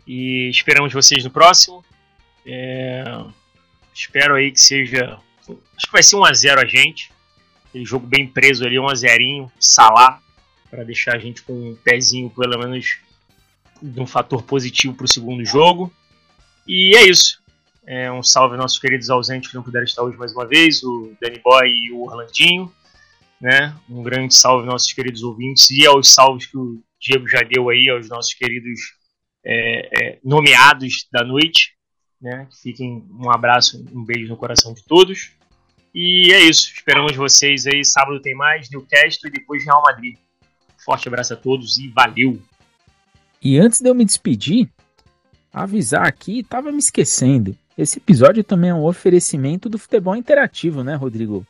[0.08, 1.84] E esperamos vocês no próximo.
[2.46, 3.04] É,
[3.92, 5.18] espero aí que seja.
[5.46, 7.12] Acho que vai ser 1x0 a, a gente.
[7.68, 10.22] Aquele jogo bem preso ali, 1x0, Salah,
[10.70, 12.96] para deixar a gente com um pezinho, pelo menos,
[13.82, 15.92] de um fator positivo para o segundo jogo.
[16.66, 17.42] E é isso.
[17.86, 20.82] É, um salve aos nossos queridos ausentes que não puderam estar hoje mais uma vez,
[20.82, 22.72] o Danny Boy e o Orlandinho.
[23.38, 23.74] Né?
[23.90, 27.68] Um grande salve aos nossos queridos ouvintes e aos salves que o Diego já deu
[27.68, 28.97] aí aos nossos queridos
[29.44, 31.74] é, é, nomeados da noite.
[32.20, 32.48] Né?
[32.62, 35.32] Fiquem um abraço, um beijo no coração de todos.
[35.94, 36.72] E é isso.
[36.74, 37.84] Esperamos vocês aí.
[37.84, 40.16] Sábado tem mais, Newcastle e depois Real Madrid.
[40.84, 42.40] Forte abraço a todos e valeu!
[43.42, 44.68] E antes de eu me despedir,
[45.52, 47.56] avisar aqui, tava me esquecendo.
[47.76, 51.46] Esse episódio também é um oferecimento do futebol interativo, né, Rodrigo?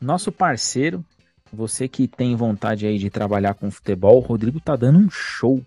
[0.00, 1.04] Nosso parceiro,
[1.52, 5.64] você que tem vontade aí de trabalhar com futebol, o Rodrigo tá dando um show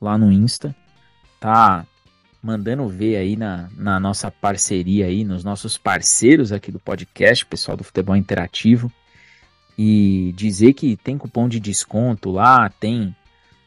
[0.00, 0.74] lá no Insta.
[1.40, 1.86] Tá
[2.42, 7.76] mandando ver aí na, na nossa parceria aí, nos nossos parceiros aqui do podcast, pessoal
[7.76, 8.92] do futebol interativo.
[9.76, 13.14] E dizer que tem cupom de desconto lá, tem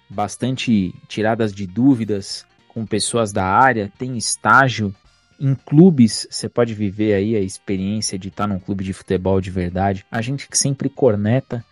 [0.10, 4.94] bastante tiradas de dúvidas com pessoas da área, tem estágio
[5.40, 9.50] em clubes, você pode viver aí a experiência de estar num clube de futebol de
[9.50, 10.06] verdade.
[10.12, 11.66] A gente que sempre corneta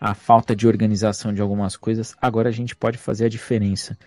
[0.00, 3.98] a falta de organização de algumas coisas, agora a gente pode fazer a diferença.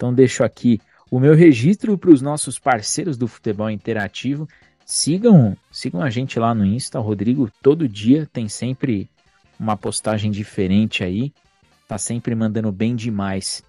[0.00, 4.48] Então deixo aqui o meu registro para os nossos parceiros do futebol interativo.
[4.82, 9.10] Sigam, sigam a gente lá no Insta, o Rodrigo todo dia tem sempre
[9.58, 11.34] uma postagem diferente aí,
[11.86, 13.62] tá sempre mandando bem demais.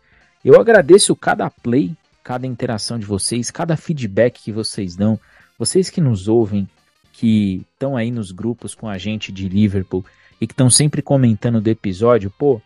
[0.44, 1.94] Eu agradeço cada play,
[2.24, 5.20] cada interação de vocês, cada feedback que vocês dão,
[5.60, 6.66] vocês que nos ouvem,
[7.12, 10.06] que estão aí nos grupos com a gente de Liverpool
[10.40, 12.62] e que estão sempre comentando do episódio, pô,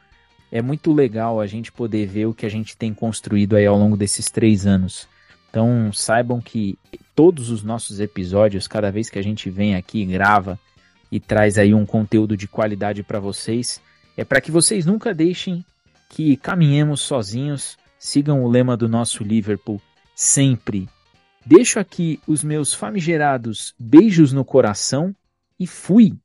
[0.56, 3.78] é muito legal a gente poder ver o que a gente tem construído aí ao
[3.78, 5.06] longo desses três anos.
[5.50, 6.80] Então saibam que
[7.14, 10.58] todos os nossos episódios, cada vez que a gente vem aqui grava
[11.12, 13.82] e traz aí um conteúdo de qualidade para vocês,
[14.16, 15.66] é para que vocês nunca deixem
[16.10, 19.82] que caminhemos sozinhos sigam o lema do nosso Liverpool
[20.16, 20.88] sempre.
[21.46, 25.14] Deixo aqui os meus famigerados beijos no coração
[25.60, 26.16] e fui!